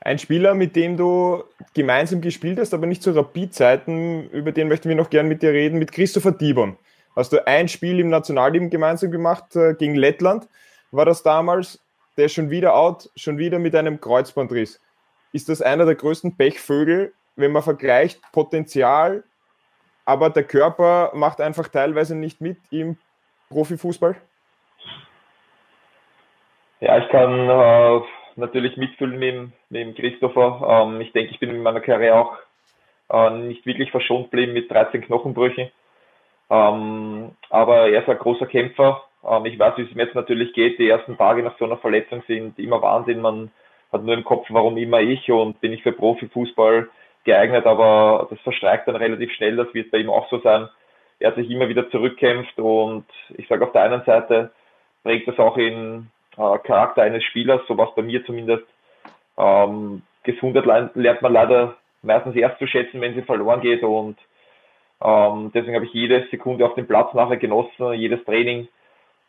Ein 0.00 0.18
Spieler, 0.18 0.54
mit 0.54 0.76
dem 0.76 0.96
du 0.96 1.42
gemeinsam 1.74 2.20
gespielt 2.20 2.58
hast, 2.58 2.72
aber 2.72 2.86
nicht 2.86 3.02
zu 3.02 3.10
Rapid-Zeiten, 3.10 4.30
über 4.30 4.52
den 4.52 4.68
möchten 4.68 4.88
wir 4.88 4.96
noch 4.96 5.10
gerne 5.10 5.28
mit 5.28 5.42
dir 5.42 5.52
reden, 5.52 5.78
mit 5.78 5.92
Christopher 5.92 6.32
Dibon. 6.32 6.76
Hast 7.16 7.32
du 7.32 7.44
ein 7.46 7.66
Spiel 7.68 7.98
im 7.98 8.10
Nationalteam 8.10 8.70
gemeinsam 8.70 9.10
gemacht 9.10 9.56
äh, 9.56 9.74
gegen 9.74 9.96
Lettland? 9.96 10.48
War 10.92 11.04
das 11.04 11.22
damals? 11.24 11.82
Der 12.16 12.26
ist 12.26 12.34
schon 12.34 12.50
wieder 12.50 12.74
out, 12.74 13.10
schon 13.16 13.38
wieder 13.38 13.58
mit 13.58 13.74
einem 13.74 14.00
Kreuzbandriss. 14.00 14.80
Ist 15.32 15.48
das 15.48 15.60
einer 15.60 15.84
der 15.84 15.96
größten 15.96 16.36
Pechvögel, 16.36 17.12
wenn 17.36 17.52
man 17.52 17.62
vergleicht 17.62 18.20
Potenzial, 18.32 19.24
aber 20.04 20.30
der 20.30 20.44
Körper 20.44 21.10
macht 21.14 21.40
einfach 21.40 21.68
teilweise 21.68 22.14
nicht 22.14 22.40
mit 22.40 22.58
im 22.70 22.96
Profifußball? 23.50 24.16
Ja, 26.80 26.98
ich 26.98 27.08
kann 27.10 27.48
äh, 27.48 28.00
natürlich 28.38 28.76
mitfühlen 28.76 29.18
mit, 29.18 29.52
dem 29.70 29.94
Christopher. 29.94 30.86
Ähm, 30.86 31.00
ich 31.00 31.12
denke, 31.12 31.32
ich 31.32 31.40
bin 31.40 31.50
in 31.50 31.62
meiner 31.62 31.80
Karriere 31.80 32.16
auch 32.16 32.36
äh, 33.10 33.30
nicht 33.30 33.66
wirklich 33.66 33.90
verschont 33.90 34.30
geblieben 34.30 34.52
mit 34.52 34.70
13 34.70 35.02
Knochenbrüchen. 35.02 35.70
Ähm, 36.50 37.32
aber 37.50 37.90
er 37.90 38.02
ist 38.02 38.08
ein 38.08 38.18
großer 38.18 38.46
Kämpfer. 38.46 39.02
Ähm, 39.26 39.44
ich 39.46 39.58
weiß, 39.58 39.76
wie 39.76 39.82
es 39.82 39.92
ihm 39.92 39.98
jetzt 39.98 40.14
natürlich 40.14 40.52
geht. 40.52 40.78
Die 40.78 40.88
ersten 40.88 41.18
Tage 41.18 41.42
nach 41.42 41.58
so 41.58 41.64
einer 41.64 41.76
Verletzung 41.76 42.22
sind 42.26 42.58
immer 42.58 42.80
Wahnsinn. 42.80 43.20
Man 43.20 43.50
hat 43.92 44.04
nur 44.04 44.14
im 44.14 44.24
Kopf, 44.24 44.46
warum 44.50 44.76
immer 44.76 45.00
ich 45.00 45.30
und 45.30 45.60
bin 45.60 45.72
ich 45.72 45.82
für 45.82 45.92
Profifußball 45.92 46.88
geeignet, 47.24 47.66
aber 47.66 48.26
das 48.30 48.40
verstreicht 48.40 48.86
dann 48.86 48.96
relativ 48.96 49.32
schnell. 49.32 49.56
Das 49.56 49.72
wird 49.74 49.90
bei 49.90 49.98
ihm 49.98 50.10
auch 50.10 50.28
so 50.30 50.38
sein. 50.40 50.68
Er 51.18 51.28
hat 51.28 51.36
sich 51.36 51.50
immer 51.50 51.68
wieder 51.68 51.90
zurückkämpft 51.90 52.58
und 52.58 53.04
ich 53.36 53.48
sage 53.48 53.64
auf 53.64 53.72
der 53.72 53.82
einen 53.82 54.04
Seite 54.04 54.52
bringt 55.02 55.26
das 55.26 55.38
auch 55.38 55.56
in 55.56 56.10
äh, 56.38 56.58
Charakter 56.58 57.02
eines 57.02 57.24
Spielers, 57.24 57.60
so 57.66 57.76
was 57.76 57.94
bei 57.94 58.02
mir 58.02 58.24
zumindest. 58.24 58.64
Ähm, 59.36 60.02
Gesundheit 60.22 60.94
lernt 60.94 61.22
man 61.22 61.32
leider 61.32 61.76
meistens 62.02 62.36
erst 62.36 62.58
zu 62.58 62.66
schätzen, 62.66 63.00
wenn 63.00 63.14
sie 63.14 63.22
verloren 63.22 63.60
geht 63.60 63.82
und 63.82 64.18
ähm, 65.00 65.52
deswegen 65.54 65.74
habe 65.74 65.86
ich 65.86 65.92
jede 65.92 66.26
Sekunde 66.30 66.66
auf 66.66 66.74
dem 66.74 66.86
Platz 66.86 67.14
nachher 67.14 67.36
genossen, 67.36 67.92
jedes 67.94 68.24
Training. 68.24 68.68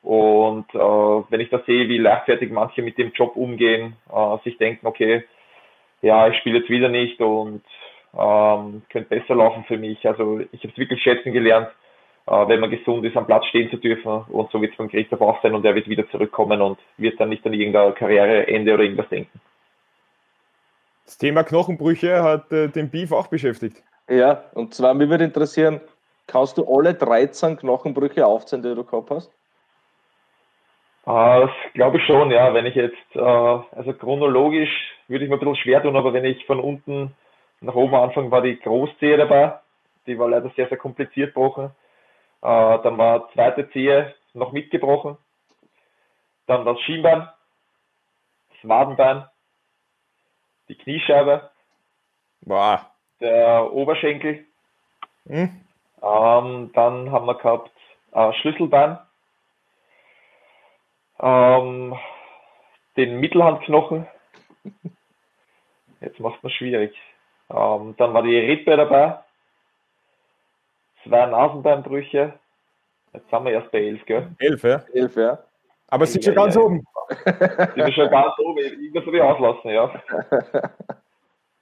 Und 0.02 0.66
äh, 0.74 0.78
wenn 0.78 1.42
ich 1.42 1.50
da 1.50 1.60
sehe, 1.66 1.88
wie 1.90 1.98
leichtfertig 1.98 2.52
manche 2.52 2.82
mit 2.82 2.98
dem 2.98 3.12
Job 3.12 3.36
umgehen, 3.36 3.96
äh, 4.12 4.38
sich 4.44 4.58
denken, 4.58 4.88
okay, 4.88 5.24
ja, 6.02 6.28
ich 6.30 6.38
spiele 6.38 6.60
jetzt 6.60 6.70
wieder 6.70 6.90
nicht 6.90 7.20
und 7.20 7.62
ähm, 8.18 8.82
könnte 8.90 9.10
besser 9.10 9.36
laufen 9.36 9.66
für 9.66 9.78
mich. 9.78 10.08
Also 10.08 10.40
ich 10.52 10.62
habe 10.62 10.72
es 10.72 10.78
wirklich 10.78 11.02
schätzen 11.04 11.34
gelernt, 11.34 11.68
wenn 12.30 12.60
man 12.60 12.70
gesund 12.70 13.06
ist, 13.06 13.18
am 13.18 13.26
Platz 13.26 13.46
stehen 13.46 13.70
zu 13.70 13.78
dürfen. 13.78 14.24
Und 14.28 14.52
so 14.52 14.62
wird 14.62 14.72
es 14.72 14.78
beim 14.78 14.90
Christoph 14.90 15.22
auch 15.22 15.42
sein 15.42 15.56
und 15.56 15.66
er 15.66 15.76
wird 15.76 15.88
wieder 15.88 16.08
zurückkommen 16.10 16.62
und 16.62 16.80
wird 16.98 17.20
dann 17.20 17.30
nicht 17.30 17.46
an 17.46 17.54
irgendein 17.54 17.96
Karriereende 17.96 18.74
oder 18.74 18.84
irgendwas 18.84 19.10
denken. 19.10 19.40
Das 21.06 21.18
Thema 21.18 21.44
Knochenbrüche 21.44 22.22
hat 22.22 22.52
äh, 22.52 22.68
den 22.68 22.90
Beef 22.90 23.12
auch 23.12 23.28
beschäftigt. 23.28 23.82
Ja, 24.08 24.44
und 24.54 24.76
zwar, 24.76 24.94
mich 24.94 25.10
würde 25.10 25.24
interessieren, 25.24 25.82
kannst 26.28 26.58
du 26.58 26.66
alle 26.68 26.94
13 26.94 27.58
Knochenbrüche 27.58 28.26
aufzählen, 28.26 28.62
die 28.62 28.76
du 28.76 28.84
gehabt 28.84 29.10
hast? 29.10 29.32
Ah, 31.06 31.40
das 31.40 31.52
glaube 31.74 31.98
ich 31.98 32.06
schon, 32.06 32.30
ja. 32.30 32.54
Wenn 32.54 32.68
ich 32.68 32.76
jetzt, 32.76 33.16
äh, 33.16 33.20
also 33.20 33.94
chronologisch 33.94 34.70
würde 35.08 35.24
ich 35.26 35.30
mir 35.32 35.38
ein 35.38 35.40
bisschen 35.40 35.56
schwer 35.56 35.82
tun, 35.82 35.96
aber 35.96 36.14
wenn 36.14 36.26
ich 36.26 36.46
von 36.46 36.60
unten 36.60 37.16
nach 37.62 37.74
oben 37.74 37.96
anfange, 37.96 38.30
war 38.30 38.44
die 38.44 38.60
Großzehe 38.60 39.18
dabei. 39.18 39.54
Die 40.06 40.20
war 40.20 40.30
leider 40.30 40.52
sehr, 40.56 40.68
sehr 40.68 40.78
kompliziert 40.78 41.34
gebrochen. 41.34 41.72
Äh, 42.42 42.80
dann 42.82 42.98
war 42.98 43.32
zweite 43.34 43.70
Zehe 43.72 44.16
noch 44.34 44.52
mitgebrochen. 44.52 45.18
Dann 46.48 46.66
das 46.66 46.80
Schienbein, 46.82 47.28
das 48.50 48.70
Wadenbein, 48.70 49.26
die 50.68 50.76
Kniescheibe, 50.76 51.50
wow. 52.42 52.80
der 53.20 53.72
Oberschenkel. 53.72 54.46
Hm. 55.28 55.66
Ähm, 56.02 56.72
dann 56.74 57.12
haben 57.12 57.26
wir 57.26 57.36
gehabt 57.36 57.72
äh, 58.14 58.34
Schlüsselbein. 58.34 59.00
Ähm, 61.20 61.98
den 62.96 63.20
Mittelhandknochen. 63.20 64.08
Jetzt 66.02 66.20
macht 66.20 66.42
man 66.42 66.52
schwierig. 66.52 66.96
Ähm, 67.50 67.96
dann 67.98 68.14
war 68.14 68.24
die 68.24 68.38
Rippe 68.38 68.78
dabei. 68.78 69.20
Zwei 71.10 71.26
Nasenbeinbrüche. 71.26 72.34
Jetzt 73.14 73.30
sind 73.30 73.46
wir 73.46 73.52
erst 73.52 73.72
bei 73.72 73.80
elf, 73.80 74.06
gell? 74.06 74.28
Elf, 74.40 74.64
ja? 74.64 74.84
Elf, 74.94 75.16
ja. 75.16 75.40
Aber 75.88 76.06
sind 76.06 76.24
schon 76.24 76.36
ganz 76.36 76.56
Ja, 76.56 76.62
oben. 76.62 76.84
Sind 77.26 77.76
wir 77.78 77.92
schon 77.92 78.10
ganz 78.12 78.38
oben. 78.38 78.60
Ich 78.60 78.94
muss 78.94 79.06
mich 79.08 79.22
auslassen, 79.22 79.72
ja. 79.72 79.92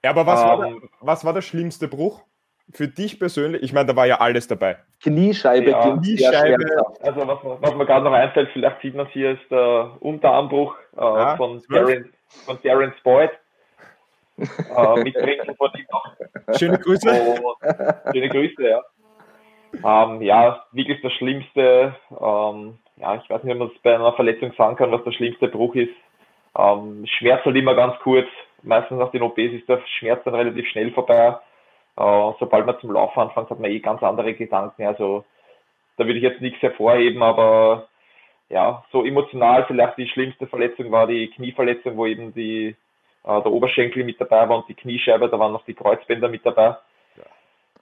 Ja, 0.04 0.10
aber 0.10 0.26
was, 0.26 0.44
war 0.44 0.64
Ähm, 0.66 0.80
der, 0.80 0.88
was 1.00 1.24
war 1.24 1.32
der 1.32 1.40
schlimmste 1.42 1.88
Bruch? 1.88 2.22
Für 2.70 2.86
dich 2.86 3.18
persönlich? 3.18 3.62
Ich 3.62 3.72
meine, 3.72 3.86
da 3.86 3.96
war 3.96 4.06
ja 4.06 4.20
alles 4.20 4.46
dabei. 4.46 4.76
Kniescheibe 5.02 5.70
Ja, 5.70 5.96
Kniescheibe. 5.96 6.64
Also 7.00 7.26
was, 7.26 7.42
mir- 7.42 7.56
was 7.60 7.74
mir 7.74 7.86
gerade 7.86 8.04
noch 8.04 8.12
einfällt, 8.12 8.50
vielleicht 8.52 8.80
sieht 8.82 8.94
man 8.94 9.06
es 9.06 9.12
hier, 9.12 9.32
ist 9.32 9.50
der 9.50 9.96
Unterarmbruch 10.00 10.76
äh, 10.96 11.00
Ja, 11.00 11.36
von. 11.36 11.60
Darren, 11.70 12.12
von 12.44 12.58
Darren 12.62 12.92
Boyd. 13.02 13.30
äh, 14.38 15.02
mitbringen 15.02 15.56
von 15.56 15.70
ihm 15.76 15.86
noch. 15.90 16.56
Schöne 16.56 16.78
Grüße. 16.78 17.10
Und 17.10 18.14
schöne 18.14 18.28
Grüße, 18.28 18.68
ja. 18.68 18.82
Ähm, 19.72 20.22
ja, 20.22 20.64
wirklich 20.72 21.00
das 21.02 21.12
Schlimmste. 21.14 21.94
Ähm, 22.10 22.78
ja, 22.96 23.14
ich 23.16 23.30
weiß 23.30 23.42
nicht, 23.42 23.52
ob 23.52 23.58
man 23.58 23.68
es 23.68 23.82
bei 23.82 23.94
einer 23.94 24.12
Verletzung 24.14 24.52
sagen 24.56 24.76
kann, 24.76 24.92
was 24.92 25.04
der 25.04 25.12
schlimmste 25.12 25.48
Bruch 25.48 25.74
ist. 25.74 25.94
Ähm, 26.56 27.06
Schmerz 27.06 27.44
halt 27.44 27.56
immer 27.56 27.74
ganz 27.74 27.98
kurz. 28.00 28.26
Meistens 28.62 28.98
nach 28.98 29.10
den 29.10 29.22
OPs 29.22 29.38
ist 29.38 29.68
der 29.68 29.80
Schmerz 29.98 30.22
dann 30.24 30.34
relativ 30.34 30.66
schnell 30.68 30.90
vorbei. 30.92 31.36
Äh, 31.96 32.32
sobald 32.38 32.66
man 32.66 32.78
zum 32.80 32.92
Laufen 32.92 33.20
anfängt, 33.20 33.50
hat 33.50 33.60
man 33.60 33.70
eh 33.70 33.80
ganz 33.80 34.02
andere 34.02 34.34
Gedanken. 34.34 34.86
Also 34.86 35.24
da 35.96 36.04
würde 36.04 36.18
ich 36.18 36.22
jetzt 36.22 36.40
nichts 36.40 36.62
hervorheben, 36.62 37.22
aber 37.22 37.88
ja, 38.48 38.84
so 38.92 39.04
emotional 39.04 39.64
vielleicht 39.66 39.98
die 39.98 40.08
schlimmste 40.08 40.46
Verletzung 40.46 40.90
war 40.90 41.06
die 41.06 41.28
Knieverletzung, 41.28 41.96
wo 41.96 42.06
eben 42.06 42.32
die, 42.34 42.68
äh, 43.24 43.42
der 43.42 43.46
Oberschenkel 43.52 44.04
mit 44.04 44.20
dabei 44.20 44.48
war 44.48 44.58
und 44.58 44.68
die 44.68 44.74
Kniescheibe, 44.74 45.28
da 45.28 45.38
waren 45.38 45.52
noch 45.52 45.64
die 45.66 45.74
Kreuzbänder 45.74 46.28
mit 46.28 46.46
dabei. 46.46 46.76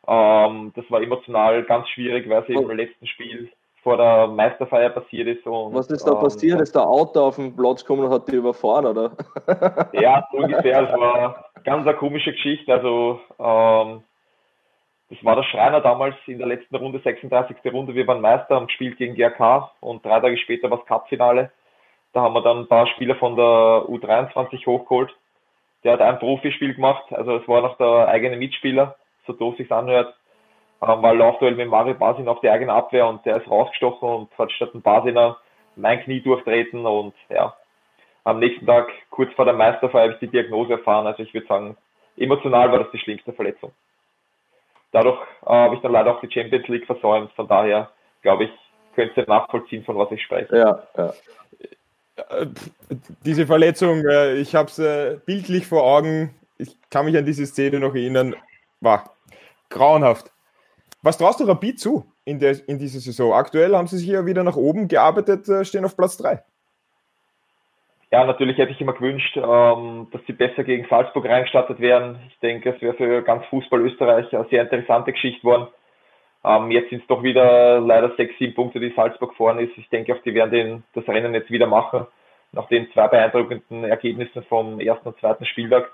Ähm, 0.08 0.72
das 0.74 0.84
war 0.90 1.02
emotional 1.02 1.64
ganz 1.64 1.88
schwierig, 1.88 2.28
weil 2.28 2.42
es 2.42 2.48
eben 2.48 2.70
im 2.70 2.76
letzten 2.76 3.06
Spiel 3.06 3.50
vor 3.82 3.96
der 3.96 4.26
Meisterfeier 4.26 4.90
passiert 4.90 5.28
ist. 5.28 5.46
Und, 5.46 5.74
Was 5.74 5.88
ist 5.88 6.04
da 6.04 6.12
ähm, 6.12 6.20
passiert? 6.20 6.60
Ist 6.60 6.74
der 6.74 6.86
Auto 6.86 7.20
auf 7.20 7.36
den 7.36 7.54
Platz 7.54 7.84
gekommen 7.84 8.04
und 8.04 8.12
hat 8.12 8.28
die 8.28 8.36
überfahren, 8.36 8.86
oder? 8.86 9.12
Ja, 9.92 10.26
so 10.32 10.38
ungefähr. 10.38 10.82
Das 10.82 11.00
war 11.00 11.46
ganz 11.64 11.86
eine 11.86 11.96
komische 11.96 12.32
Geschichte. 12.32 12.72
Also, 12.72 13.20
ähm, 13.38 14.02
das 15.08 15.24
war 15.24 15.36
der 15.36 15.44
Schreiner 15.44 15.80
damals 15.80 16.16
in 16.26 16.38
der 16.38 16.48
letzten 16.48 16.74
Runde, 16.74 16.98
36. 16.98 17.56
Runde. 17.72 17.94
Wir 17.94 18.06
waren 18.08 18.20
Meister, 18.20 18.56
haben 18.56 18.66
gespielt 18.66 18.98
gegen 18.98 19.14
GRK 19.14 19.70
und 19.80 20.04
drei 20.04 20.18
Tage 20.18 20.36
später 20.38 20.68
war 20.68 20.78
das 20.78 20.86
Cup-Finale. 20.86 21.52
Da 22.12 22.22
haben 22.22 22.34
wir 22.34 22.42
dann 22.42 22.60
ein 22.60 22.68
paar 22.68 22.88
Spieler 22.88 23.14
von 23.14 23.36
der 23.36 23.44
U23 23.44 24.66
hochgeholt. 24.66 25.14
Der 25.84 25.92
hat 25.92 26.00
ein 26.00 26.18
Profispiel 26.18 26.74
gemacht, 26.74 27.04
also 27.12 27.36
es 27.36 27.46
war 27.46 27.60
noch 27.60 27.76
der 27.76 28.08
eigene 28.08 28.36
Mitspieler, 28.36 28.96
so 29.26 29.32
doof 29.32 29.56
sich's 29.56 29.72
anhört. 29.72 30.14
Ähm, 30.82 31.02
war 31.02 31.12
ein 31.12 31.18
Laufduell 31.18 31.54
mit 31.54 31.68
Mario 31.68 31.94
Basin 31.94 32.28
auf 32.28 32.40
die 32.40 32.50
eigene 32.50 32.72
Abwehr 32.72 33.06
und 33.06 33.24
der 33.24 33.38
ist 33.38 33.50
rausgestochen 33.50 34.08
und 34.08 34.38
hat 34.38 34.52
statt 34.52 34.74
ein 34.74 34.82
Basiner 34.82 35.38
mein 35.76 36.02
Knie 36.02 36.20
durchtreten 36.20 36.86
und 36.86 37.14
ja, 37.28 37.54
am 38.24 38.40
nächsten 38.40 38.66
Tag, 38.66 38.88
kurz 39.10 39.32
vor 39.34 39.44
der 39.44 39.54
Meisterfeier, 39.54 40.02
habe 40.02 40.12
ich 40.14 40.18
die 40.18 40.26
Diagnose 40.26 40.72
erfahren. 40.72 41.06
Also 41.06 41.22
ich 41.22 41.32
würde 41.32 41.46
sagen, 41.46 41.76
emotional 42.16 42.72
war 42.72 42.80
das 42.80 42.90
die 42.90 42.98
schlimmste 42.98 43.32
Verletzung. 43.32 43.72
Dadurch 44.90 45.20
äh, 45.44 45.50
habe 45.50 45.76
ich 45.76 45.80
dann 45.80 45.92
leider 45.92 46.12
auch 46.14 46.20
die 46.20 46.30
Champions 46.30 46.66
League 46.68 46.86
versäumt. 46.86 47.30
Von 47.32 47.46
daher, 47.46 47.90
glaube 48.22 48.44
ich, 48.44 48.50
könnt 48.94 49.16
ihr 49.16 49.26
nachvollziehen, 49.28 49.84
von 49.84 49.96
was 49.96 50.10
ich 50.10 50.22
spreche. 50.22 50.56
Ja, 50.56 50.82
ja. 50.96 51.12
Äh, 52.16 52.46
Diese 53.24 53.46
Verletzung, 53.46 54.04
äh, 54.04 54.34
ich 54.34 54.54
habe 54.54 54.68
es 54.70 54.78
äh, 54.78 55.18
bildlich 55.24 55.66
vor 55.66 55.84
Augen. 55.84 56.34
Ich 56.58 56.76
kann 56.90 57.04
mich 57.04 57.16
an 57.16 57.26
diese 57.26 57.46
Szene 57.46 57.78
noch 57.78 57.94
erinnern. 57.94 58.34
War 58.80 59.15
grauenhaft. 59.70 60.32
Was 61.02 61.18
traust 61.18 61.40
du 61.40 61.44
Rapid 61.44 61.78
zu 61.78 62.04
in, 62.24 62.38
der, 62.38 62.56
in 62.68 62.78
dieser 62.78 63.00
Saison? 63.00 63.32
Aktuell 63.32 63.76
haben 63.76 63.86
sie 63.86 63.98
sich 63.98 64.08
ja 64.08 64.26
wieder 64.26 64.42
nach 64.42 64.56
oben 64.56 64.88
gearbeitet, 64.88 65.48
äh, 65.48 65.64
stehen 65.64 65.84
auf 65.84 65.96
Platz 65.96 66.16
3. 66.16 66.42
Ja, 68.12 68.24
natürlich 68.24 68.56
hätte 68.56 68.72
ich 68.72 68.80
immer 68.80 68.92
gewünscht, 68.92 69.36
ähm, 69.36 70.08
dass 70.12 70.20
sie 70.26 70.32
besser 70.32 70.64
gegen 70.64 70.86
Salzburg 70.88 71.26
reingestartet 71.26 71.80
wären. 71.80 72.20
Ich 72.28 72.38
denke, 72.38 72.70
es 72.70 72.80
wäre 72.80 72.94
für 72.94 73.22
ganz 73.22 73.44
Fußball 73.46 73.80
Österreich 73.80 74.32
eine 74.34 74.46
sehr 74.48 74.62
interessante 74.62 75.12
Geschichte 75.12 75.40
geworden. 75.40 75.68
Ähm, 76.44 76.70
jetzt 76.70 76.90
sind 76.90 77.02
es 77.02 77.06
doch 77.08 77.24
wieder 77.24 77.80
leider 77.80 78.14
sechs, 78.16 78.38
sieben 78.38 78.54
Punkte, 78.54 78.78
die 78.78 78.92
Salzburg 78.94 79.34
vorne 79.34 79.62
ist. 79.62 79.76
Ich 79.76 79.88
denke, 79.88 80.14
auch 80.14 80.22
die 80.22 80.34
werden 80.34 80.50
den, 80.50 80.84
das 80.94 81.06
Rennen 81.08 81.34
jetzt 81.34 81.50
wieder 81.50 81.66
machen, 81.66 82.06
nach 82.52 82.68
den 82.68 82.90
zwei 82.92 83.08
beeindruckenden 83.08 83.84
Ergebnissen 83.84 84.44
vom 84.44 84.78
ersten 84.78 85.08
und 85.08 85.18
zweiten 85.18 85.44
Spieltag. 85.44 85.90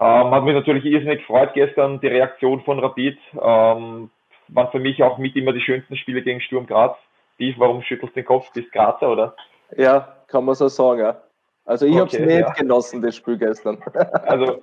Ähm, 0.00 0.30
hat 0.30 0.44
mich 0.44 0.54
natürlich 0.54 0.84
irrsinnig 0.84 1.20
gefreut 1.20 1.50
gestern, 1.54 2.00
die 2.00 2.08
Reaktion 2.08 2.62
von 2.62 2.78
Rapid. 2.78 3.18
Ähm, 3.34 4.10
waren 4.48 4.70
für 4.72 4.80
mich 4.80 5.02
auch 5.02 5.18
mit 5.18 5.36
immer 5.36 5.52
die 5.52 5.60
schönsten 5.60 5.96
Spiele 5.96 6.22
gegen 6.22 6.40
Sturm 6.40 6.66
Graz. 6.66 6.96
Wie, 7.36 7.54
warum 7.58 7.82
schüttelst 7.82 8.16
du 8.16 8.20
den 8.20 8.26
Kopf? 8.26 8.50
Bist 8.52 8.72
Grazer, 8.72 9.10
oder? 9.10 9.34
ja, 9.76 10.16
kann 10.26 10.44
man 10.44 10.54
so 10.54 10.68
sagen, 10.68 11.00
ja. 11.00 11.16
Also 11.64 11.86
ich 11.86 11.96
habe 11.96 12.06
es 12.08 12.14
Okay, 12.14 12.26
nicht 12.26 12.40
ja. 12.40 12.52
genossen, 12.52 13.02
das 13.02 13.16
Spiel 13.16 13.38
gestern. 13.38 13.82
Also, 14.26 14.62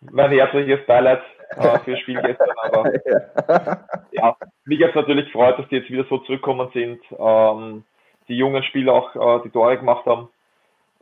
mein 0.00 0.30
herzliches 0.30 0.84
Beileid 0.86 1.22
äh, 1.56 1.78
für 1.80 1.92
das 1.92 2.00
Spiel 2.00 2.20
gestern, 2.22 2.50
aber 2.62 2.92
ja, 4.12 4.36
mich 4.64 4.82
hat 4.82 4.90
es 4.90 4.94
natürlich 4.96 5.26
gefreut, 5.26 5.58
dass 5.58 5.68
die 5.68 5.76
jetzt 5.76 5.90
wieder 5.90 6.04
so 6.08 6.18
zurückgekommen 6.18 6.70
sind, 6.72 7.00
ähm, 7.18 7.84
die 8.28 8.36
jungen 8.36 8.62
Spieler 8.64 8.94
auch 8.94 9.14
äh, 9.14 9.42
die 9.44 9.50
Tore 9.50 9.78
gemacht 9.78 10.06
haben. 10.06 10.28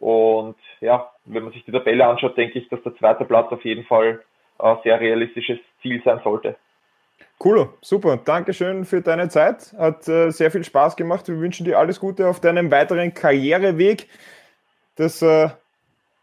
Und 0.01 0.57
ja, 0.81 1.11
wenn 1.27 1.45
man 1.45 1.53
sich 1.53 1.65
die 1.65 1.73
Tabelle 1.73 2.07
anschaut, 2.07 2.37
denke 2.37 2.59
ich, 2.59 2.69
dass 2.69 2.83
der 2.83 2.97
zweite 2.97 3.25
Platz 3.25 3.53
auf 3.53 3.65
jeden 3.65 3.85
Fall 3.85 4.23
ein 4.59 4.77
sehr 4.83 4.99
realistisches 4.99 5.59
Ziel 5.83 6.03
sein 6.05 6.21
sollte. 6.25 6.57
Cool, 7.43 7.69
super. 7.81 8.19
Dankeschön 8.19 8.85
für 8.85 9.03
deine 9.03 9.29
Zeit. 9.29 9.75
Hat 9.79 10.09
äh, 10.09 10.31
sehr 10.31 10.51
viel 10.51 10.65
Spaß 10.65 10.97
gemacht. 10.97 11.29
Wir 11.29 11.39
wünschen 11.39 11.65
dir 11.65 11.79
alles 11.79 12.01
Gute 12.01 12.29
auf 12.29 12.41
deinem 12.41 12.71
weiteren 12.71 13.15
Karriereweg. 13.15 14.09
Das 14.97 15.23
äh, 15.23 15.49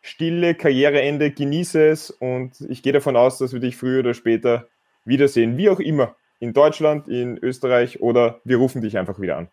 stille 0.01 0.55
Karriereende 0.55 1.31
genieße 1.31 1.87
es 1.87 2.11
und 2.11 2.61
ich 2.69 2.83
gehe 2.83 2.93
davon 2.93 3.15
aus, 3.15 3.39
dass 3.39 3.53
wir 3.53 3.59
dich 3.59 3.77
früher 3.77 3.99
oder 3.99 4.13
später 4.13 4.67
wiedersehen. 5.05 5.57
Wie 5.57 5.69
auch 5.69 5.79
immer. 5.79 6.15
In 6.39 6.53
Deutschland, 6.53 7.07
in 7.07 7.39
Österreich 7.39 7.99
oder 7.99 8.39
wir 8.43 8.57
rufen 8.57 8.81
dich 8.81 8.97
einfach 8.97 9.19
wieder 9.19 9.37
an. 9.37 9.49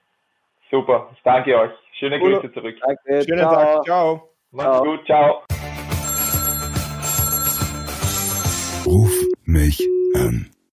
Super, 0.71 1.11
ich 1.15 1.23
danke 1.23 1.59
euch. 1.59 1.71
Schöne 1.99 2.19
Cool. 2.21 2.35
Grüße 2.41 2.53
zurück. 2.53 2.77
Danke, 2.81 3.25
Schönen 3.25 3.39
ciao. 3.39 3.55
Tag. 3.55 3.85
Ciao. 3.85 4.29
Macht's 4.51 4.71
Ciao. 4.71 4.85
gut, 4.85 5.07
ciao. 5.07 5.43
Ruf 8.87 9.13
mich 9.47 9.81
an. 10.15 10.54